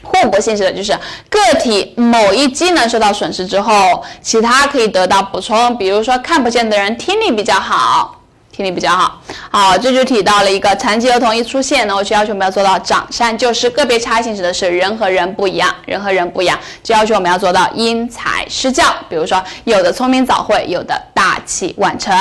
[0.04, 0.91] 互补性质的就是
[1.30, 5.78] 个体某一机能受到损失之后，其他可以得到补充。
[5.78, 8.20] 比如说看不见的人听力比较好，
[8.52, 9.22] 听力比较好。
[9.52, 13.70] 好，这就提到了一个残疾儿童一出现，呢，我就要求我们要做到长善救失。
[13.70, 18.84] 个别差异性指的是人和人不一样，人和人不一样，就要求我们要做到因材施教。
[19.08, 22.14] 比如说有的聪明早会，有的大器晚成。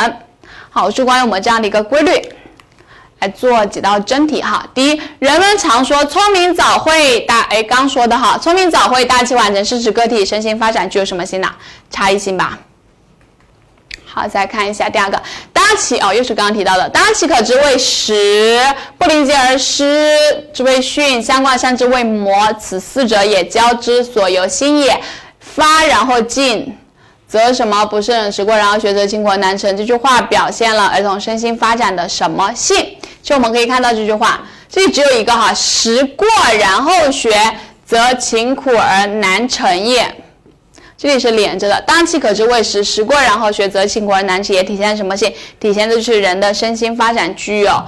[0.69, 2.13] 好，是关于我们这样的一个规律。
[3.21, 4.67] 来做几道真题哈。
[4.75, 11.49] 第一，人们常说聪明早会大，哎，刚说的哈，聪明早会大器晚成是指个体身心发展具有什么性呢？
[11.91, 12.59] 差异性吧。
[14.05, 18.59] 好，再看一下第二个，当其哦，又是刚刚提到的，当其可知为实，
[18.99, 20.17] 不临节而失
[20.53, 25.01] 之谓训，相挂相之谓模，此四者也交之所由心也。
[25.39, 26.77] 发然后进。
[27.31, 29.77] 则什么不是忍时过，然后学则勤苦难成。
[29.77, 32.99] 这句话表现了儿童身心发展的什么性？
[33.23, 36.27] 就我们可以看到这句话，这里只有一个哈，时过
[36.59, 37.31] 然后学，
[37.87, 40.13] 则勤苦而难成也。
[40.97, 44.65] 这里是连着的，当其可知为时，时过然后学，则勤苦而难成也。
[44.65, 45.33] 体现什么性？
[45.61, 47.81] 体现的就是人的身心发展具有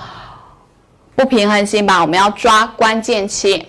[1.17, 2.01] 不平衡性吧？
[2.01, 3.67] 我们要抓关键期。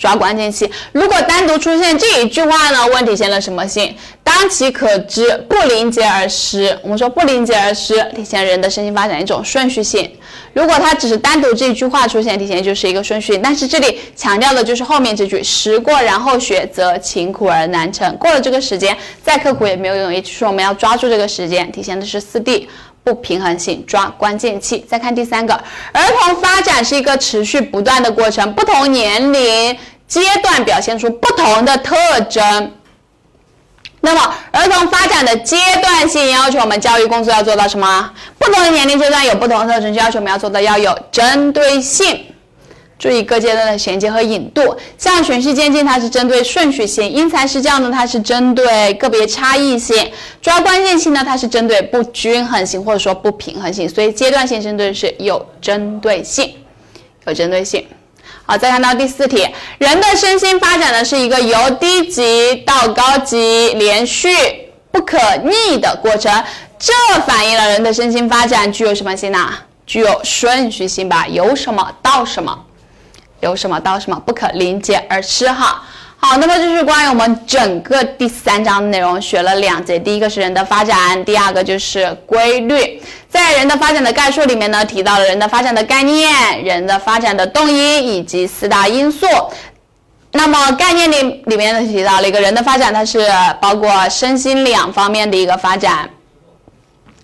[0.00, 0.68] 抓关键期。
[0.92, 3.94] 如果单独出现这一句话呢，问体现了什么性？
[4.24, 6.76] 当其可知，不临节而失。
[6.82, 10.10] 我们说不临节而失，体现人的身心发展一种顺序性。
[10.52, 13.36] 如果它只是单独这一句话出现，体现就是一个顺序。
[13.38, 18.14] 但是这里强调的就是后面这句“时过然后学，则勤苦而难成”。
[18.18, 20.14] 过了这个时间，再刻苦也没有用。
[20.14, 22.68] 也就是，我们要抓住这个时间，体现的是四 D
[23.02, 24.84] 不平衡性，抓关键期。
[24.88, 25.54] 再看第三个，
[25.92, 31.96] 儿童发展是一个持续不断的过程，不同年龄阶段表现出不同的特
[32.28, 32.72] 征。
[34.02, 38.10] 那么，儿童发展的阶段性要求我们教育工作要做到什么？
[38.38, 42.24] 不同的年龄阶段有不同的特征，就要求我们要做到要有针对性。
[43.00, 44.76] 注意各阶段的衔接和引渡。
[44.98, 50.04] 像循序渐进，它是针对顺序性；因材施教呢，它是针对个别差异性；
[50.42, 53.88] 抓关键性呢，它是针对不均衡性或者说不平衡性。
[53.88, 56.54] 所以阶段性针对是有针对性，
[57.24, 57.86] 有针对性。
[58.44, 59.48] 好，再看到第四题，
[59.78, 64.28] 人的身心发展呢是一个由低级到高级连续
[64.90, 66.30] 不可逆的过程，
[66.78, 66.92] 这
[67.26, 69.50] 反映了人的身心发展具有什么性呢？
[69.86, 72.56] 具有顺序性吧，由什么到什么，
[73.40, 75.82] 由什么到什么，不可临节而失哈。
[76.22, 79.98] 好，那么这是关于我们整个第三章的内容，学了两节。
[79.98, 83.02] 第一个是人的发展，第二个就是规律。
[83.28, 89.26] 在人的发展的概述里面呢，提到了人的发展的概念、人的发展的动因以及四大因素。
[90.32, 93.26] 那么概念里里面呢，提到了一个人的发展，它是
[93.58, 96.10] 包括身心两方面的一个发展，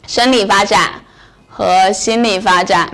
[0.07, 0.91] 生理发展
[1.49, 2.89] 和心理发展。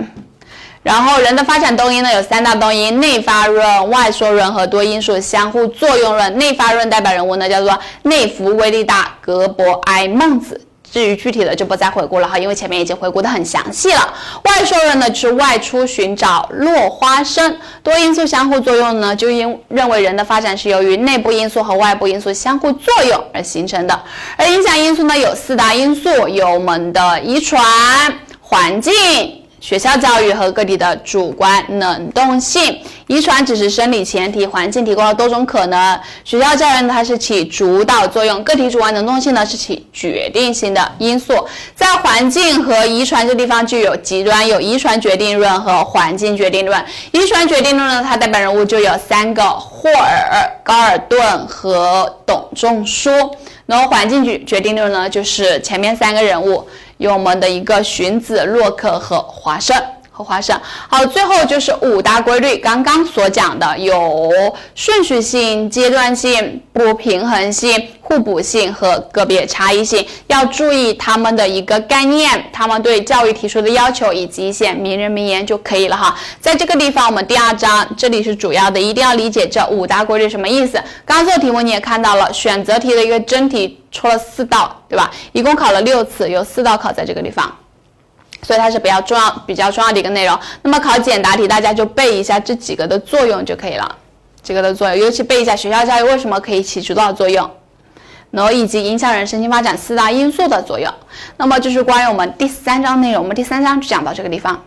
[0.83, 6.37] 然后人的发展动因呢有三大动因：内发论、外缩论和多因素相互作用论。
[6.37, 10.59] 内发论代表人物呢叫做内服、威力大、格伯埃、孟子。
[10.91, 14.13] 至于具体的就不再回顾了哈，因为前面已经回顾的很详细了。
[14.43, 17.57] 外受人呢是外出寻找落花生。
[17.81, 23.99] 多因素相互作用呢，就因认为人的发展是由于内部因素和外部因素相互作用而形成的。
[24.37, 27.63] 而影响因素呢有四大因素：有我们的遗传、
[28.39, 29.42] 环境。
[29.63, 35.97] 学校教育和个体的主观能动性，遗传只是生理前提，环境提供了多种可能。
[36.25, 41.33] 学校教育呢，它是起主导作用，个体主观能动性呢是起决定性的因素。
[41.73, 46.85] 在环境和遗传这地方就有极端，有遗传决定论和环境决定论。
[47.13, 53.09] 遗传决定论呢，它代表人物就有三个：霍尔、高尔顿和董仲舒。
[53.65, 56.67] 然后环境决决定论呢，就是前面三个人物。
[56.97, 59.75] 有我们的一个荀子、洛克和华生
[60.13, 60.55] 和华生。
[60.87, 64.31] 好，最后就是五大规律，刚刚所讲的有
[64.75, 76.15] 顺序性、阶段性、不平衡性、互补性和个别差异性，要注意他们的一个概念，他们对教育提出的要求以及一些名人名言就可以了哈。
[76.39, 80.79] 在这个地方，我们第二章这里是主要的，一定要理解这五大规律什么意思。
[81.03, 83.79] 刚做题目你也看到了，选择题的一个真题。
[83.93, 85.11] 出了四道，对吧？
[85.33, 87.55] 一共考了六次，有四道考在这个地方，
[88.43, 90.37] 所以它是比较重要、比较重要的一个内容。
[90.61, 93.97] 那么考简答题，大家就背一下这几个的作用就可以了。
[94.43, 97.49] 这个的作用，尤其背一下学校教育为什么可以起主导作用，
[98.29, 100.93] 然后以及影响人身心发展四大因素的作用。
[101.37, 104.65] 那么就是关于我们第三章内容，我们第三章就讲到这个地方。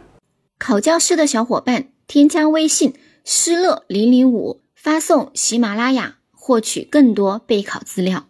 [0.58, 8.24] 考教师的小伙伴，添加微信“失乐零零五”，发送喜马拉雅，获取更多备考资料。